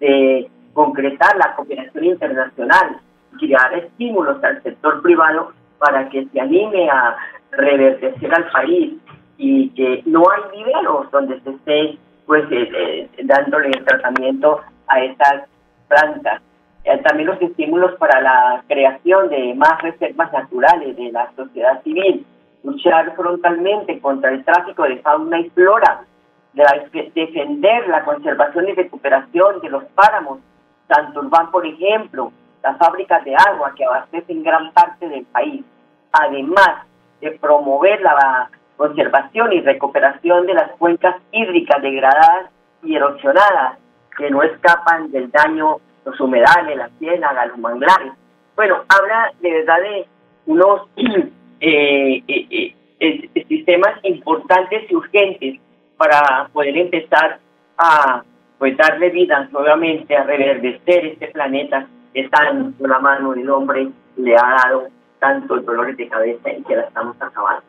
de 0.00 0.50
concretar 0.72 1.36
la 1.36 1.54
cooperación 1.54 2.04
internacional, 2.04 2.98
crear 3.38 3.74
estímulos 3.74 4.42
al 4.42 4.62
sector 4.62 5.02
privado 5.02 5.52
para 5.78 6.08
que 6.08 6.26
se 6.26 6.40
anime 6.40 6.88
a 6.90 7.16
reverdecer 7.52 8.34
al 8.34 8.50
país 8.50 8.94
y 9.38 9.68
que 9.70 10.02
no 10.06 10.22
hay 10.30 10.58
viveros 10.58 11.10
donde 11.10 11.40
se 11.40 11.50
esté 11.50 11.98
pues 12.26 12.44
eh, 12.50 12.68
eh, 12.74 13.08
dándole 13.24 13.70
tratamiento 13.70 14.60
a 14.88 15.00
estas 15.00 15.44
plantas. 15.88 16.42
Eh, 16.84 16.98
también 16.98 17.28
los 17.28 17.40
estímulos 17.40 17.94
para 17.98 18.20
la 18.20 18.62
creación 18.68 19.28
de 19.28 19.54
más 19.54 19.80
reservas 19.82 20.32
naturales 20.32 20.96
de 20.96 21.12
la 21.12 21.30
sociedad 21.36 21.82
civil, 21.82 22.24
luchar 22.62 23.14
frontalmente 23.14 24.00
contra 24.00 24.30
el 24.30 24.44
tráfico 24.44 24.84
de 24.84 24.98
fauna 24.98 25.40
y 25.40 25.50
flora, 25.50 26.04
de 26.52 27.10
defender 27.14 27.88
la 27.88 28.04
conservación 28.04 28.68
y 28.68 28.72
recuperación 28.72 29.60
de 29.60 29.68
los 29.68 29.84
páramos, 29.94 30.40
Santurbán, 30.88 31.50
por 31.50 31.66
ejemplo, 31.66 32.32
las 32.62 32.78
fábricas 32.78 33.24
de 33.24 33.34
agua 33.34 33.72
que 33.76 33.84
abastecen 33.84 34.42
gran 34.42 34.72
parte 34.72 35.08
del 35.08 35.24
país, 35.26 35.64
además 36.12 36.86
de 37.20 37.32
promover 37.32 38.00
la 38.00 38.50
conservación 38.76 39.52
y 39.52 39.60
recuperación 39.60 40.46
de 40.46 40.54
las 40.54 40.70
cuencas 40.72 41.16
hídricas 41.32 41.82
degradadas 41.82 42.50
y 42.82 42.94
erosionadas 42.94 43.78
que 44.16 44.30
no 44.30 44.42
escapan 44.42 45.10
del 45.10 45.30
daño 45.30 45.76
los 46.04 46.20
humedales, 46.20 46.76
las 46.76 46.90
ciénagas, 46.98 47.48
los 47.48 47.58
manglares. 47.58 48.12
Bueno, 48.54 48.76
habla 48.88 49.32
de 49.40 49.50
verdad 49.50 49.80
de 49.80 50.06
unos 50.46 50.82
Eh, 51.60 52.22
eh, 52.28 52.74
eh, 53.00 53.44
sistemas 53.48 53.92
importantes 54.02 54.90
y 54.90 54.94
urgentes 54.94 55.60
para 55.96 56.48
poder 56.52 56.76
empezar 56.76 57.38
a 57.78 58.22
pues 58.58 58.76
darle 58.76 59.10
vida 59.10 59.48
nuevamente 59.52 60.16
a 60.16 60.24
reverdecer 60.24 61.06
este 61.06 61.28
planeta 61.28 61.86
que 62.14 62.28
tan 62.28 62.74
la 62.78 62.98
mano 62.98 63.32
del 63.32 63.48
hombre 63.50 63.88
le 64.16 64.34
ha 64.34 64.56
dado 64.64 64.88
tantos 65.18 65.64
dolores 65.64 65.96
de 65.96 66.08
cabeza 66.08 66.50
y 66.52 66.62
que 66.62 66.76
la 66.76 66.82
estamos 66.82 67.16
acabando. 67.20 67.62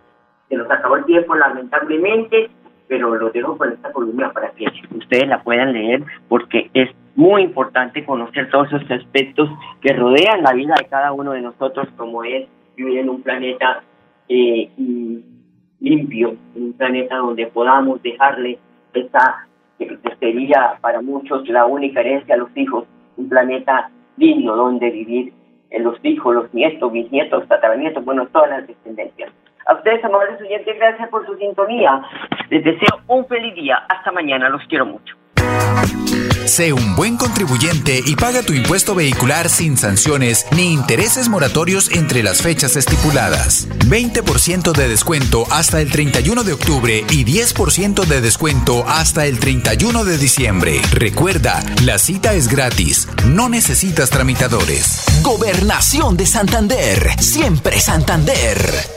Se 0.48 0.56
nos 0.56 0.70
acabó 0.72 0.96
el 0.96 1.06
tiempo 1.06 1.36
lamentablemente, 1.36 2.50
pero 2.88 3.16
lo 3.16 3.30
dejo 3.30 3.58
con 3.58 3.74
esta 3.74 3.92
columna 3.92 4.32
para 4.32 4.52
que 4.52 4.66
ustedes 4.96 5.28
la 5.28 5.44
puedan 5.44 5.74
leer 5.74 6.04
porque 6.30 6.70
es 6.74 6.90
muy 7.16 7.42
importante 7.42 8.06
conocer 8.06 8.50
todos 8.50 8.68
esos 8.72 8.90
aspectos 8.92 9.50
que 9.82 9.94
rodean 9.94 10.44
la 10.44 10.54
vida 10.54 10.76
de 10.78 10.88
cada 10.88 11.12
uno 11.12 11.34
de 11.34 11.42
nosotros, 11.42 11.88
como 11.98 12.24
es 12.24 12.48
vivir 12.78 13.00
en 13.00 13.10
un 13.10 13.22
planeta 13.22 13.84
eh, 14.30 14.70
limpio, 15.80 16.36
en 16.56 16.64
un 16.64 16.74
planeta 16.74 17.18
donde 17.18 17.48
podamos 17.48 18.02
dejarle 18.02 18.60
esa 18.94 19.48
que 19.78 20.16
sería 20.20 20.78
para 20.82 21.02
muchos 21.02 21.48
la 21.50 21.66
única 21.66 22.00
herencia 22.00 22.36
a 22.36 22.38
los 22.38 22.56
hijos, 22.56 22.86
un 23.18 23.30
planeta 23.30 23.92
digno 24.16 24.56
donde 24.56 24.90
vivir 24.90 25.34
en 25.70 25.84
los 25.84 25.98
hijos, 26.04 26.34
los 26.34 26.54
nietos, 26.54 26.92
bisnietos, 26.92 27.48
tataranietos, 27.48 28.04
bueno, 28.04 28.28
todas 28.28 28.50
las 28.50 28.68
descendencias. 28.68 29.32
A 29.68 29.76
ustedes, 29.76 30.04
amables 30.04 30.42
oyentes, 30.42 30.78
gracias 30.78 31.10
por 31.10 31.26
su 31.26 31.36
sintonía. 31.36 32.02
Les 32.50 32.64
deseo 32.64 33.02
un 33.08 33.26
feliz 33.28 33.54
día. 33.54 33.84
Hasta 33.90 34.14
mañana. 34.14 34.48
Los 34.50 34.64
quiero 34.68 34.86
mucho. 34.86 35.16
Sé 36.48 36.72
un 36.72 36.96
buen 36.96 37.18
contribuyente 37.18 38.02
y 38.06 38.16
paga 38.16 38.42
tu 38.42 38.54
impuesto 38.54 38.96
vehicular 38.96 39.50
sin 39.50 39.78
sanciones 39.78 40.46
ni 40.56 40.72
intereses 40.72 41.28
moratorios 41.28 41.92
entre 41.92 42.24
las 42.24 42.42
fechas 42.42 42.78
estipuladas. 42.78 43.68
20% 43.88 44.72
de 44.72 44.88
descuento 44.88 45.46
hasta 45.52 45.82
el 45.82 45.92
31 45.92 46.46
de 46.46 46.54
octubre 46.54 47.06
y 47.12 47.26
10% 47.26 48.06
de 48.06 48.22
descuento 48.22 48.88
hasta 48.88 49.26
el 49.26 49.40
31 49.40 50.06
de 50.06 50.18
diciembre. 50.18 50.82
Recuerda, 50.92 51.62
la 51.84 52.00
cita 52.00 52.34
es 52.34 52.48
gratis, 52.48 53.10
no 53.26 53.50
necesitas 53.50 54.10
tramitadores. 54.10 55.04
Gobernación 55.24 56.16
de 56.16 56.26
Santander, 56.26 57.22
siempre 57.22 57.80
Santander. 57.82 58.97